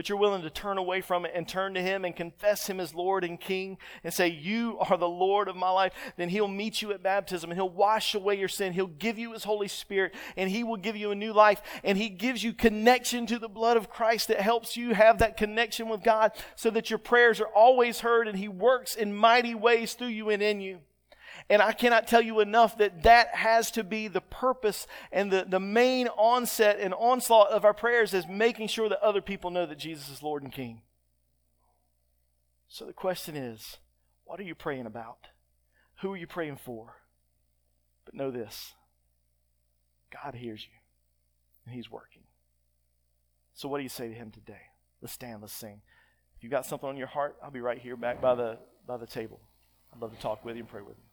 but 0.00 0.08
you're 0.08 0.16
willing 0.16 0.40
to 0.40 0.48
turn 0.48 0.78
away 0.78 1.02
from 1.02 1.26
it 1.26 1.32
and 1.34 1.46
turn 1.46 1.74
to 1.74 1.82
Him 1.82 2.06
and 2.06 2.16
confess 2.16 2.66
Him 2.66 2.80
as 2.80 2.94
Lord 2.94 3.22
and 3.22 3.38
King 3.38 3.76
and 4.02 4.14
say, 4.14 4.28
You 4.28 4.78
are 4.88 4.96
the 4.96 5.06
Lord 5.06 5.46
of 5.46 5.56
my 5.56 5.68
life, 5.68 5.92
then 6.16 6.30
He'll 6.30 6.48
meet 6.48 6.80
you 6.80 6.90
at 6.92 7.02
baptism 7.02 7.50
and 7.50 7.58
He'll 7.58 7.68
wash 7.68 8.14
away 8.14 8.38
your 8.38 8.48
sin. 8.48 8.72
He'll 8.72 8.86
give 8.86 9.18
you 9.18 9.34
His 9.34 9.44
Holy 9.44 9.68
Spirit 9.68 10.14
and 10.38 10.48
He 10.48 10.64
will 10.64 10.78
give 10.78 10.96
you 10.96 11.10
a 11.10 11.14
new 11.14 11.34
life. 11.34 11.60
And 11.84 11.98
He 11.98 12.08
gives 12.08 12.42
you 12.42 12.54
connection 12.54 13.26
to 13.26 13.38
the 13.38 13.46
blood 13.46 13.76
of 13.76 13.90
Christ 13.90 14.28
that 14.28 14.40
helps 14.40 14.74
you 14.74 14.94
have 14.94 15.18
that 15.18 15.36
connection 15.36 15.90
with 15.90 16.02
God 16.02 16.32
so 16.56 16.70
that 16.70 16.88
your 16.88 16.98
prayers 16.98 17.38
are 17.38 17.54
always 17.54 18.00
heard 18.00 18.26
and 18.26 18.38
He 18.38 18.48
works 18.48 18.94
in 18.94 19.14
mighty 19.14 19.54
ways 19.54 19.92
through 19.92 20.06
you 20.06 20.30
and 20.30 20.42
in 20.42 20.62
you. 20.62 20.78
And 21.50 21.60
I 21.60 21.72
cannot 21.72 22.06
tell 22.06 22.22
you 22.22 22.38
enough 22.38 22.78
that 22.78 23.02
that 23.02 23.34
has 23.34 23.72
to 23.72 23.82
be 23.82 24.06
the 24.06 24.20
purpose 24.20 24.86
and 25.10 25.32
the, 25.32 25.44
the 25.46 25.58
main 25.58 26.06
onset 26.06 26.78
and 26.78 26.94
onslaught 26.94 27.50
of 27.50 27.64
our 27.64 27.74
prayers 27.74 28.14
is 28.14 28.28
making 28.28 28.68
sure 28.68 28.88
that 28.88 29.02
other 29.02 29.20
people 29.20 29.50
know 29.50 29.66
that 29.66 29.76
Jesus 29.76 30.08
is 30.08 30.22
Lord 30.22 30.44
and 30.44 30.52
King. 30.52 30.82
So 32.68 32.84
the 32.84 32.92
question 32.92 33.34
is, 33.36 33.78
what 34.24 34.38
are 34.38 34.44
you 34.44 34.54
praying 34.54 34.86
about? 34.86 35.26
Who 36.02 36.12
are 36.12 36.16
you 36.16 36.28
praying 36.28 36.58
for? 36.58 36.94
But 38.04 38.14
know 38.14 38.30
this 38.30 38.74
God 40.12 40.36
hears 40.36 40.62
you, 40.62 40.78
and 41.66 41.74
He's 41.74 41.90
working. 41.90 42.22
So, 43.54 43.68
what 43.68 43.78
do 43.78 43.82
you 43.82 43.88
say 43.88 44.06
to 44.08 44.14
Him 44.14 44.30
today? 44.30 44.62
Let's 45.02 45.12
stand, 45.12 45.42
let's 45.42 45.52
sing. 45.52 45.82
If 46.36 46.44
you've 46.44 46.52
got 46.52 46.64
something 46.64 46.88
on 46.88 46.96
your 46.96 47.08
heart, 47.08 47.36
I'll 47.42 47.50
be 47.50 47.60
right 47.60 47.78
here 47.78 47.96
back 47.96 48.20
by 48.20 48.36
the, 48.36 48.58
by 48.86 48.96
the 48.96 49.06
table. 49.06 49.40
I'd 49.92 50.00
love 50.00 50.14
to 50.14 50.20
talk 50.20 50.44
with 50.44 50.54
you 50.54 50.62
and 50.62 50.70
pray 50.70 50.82
with 50.82 50.96
you. 50.96 51.09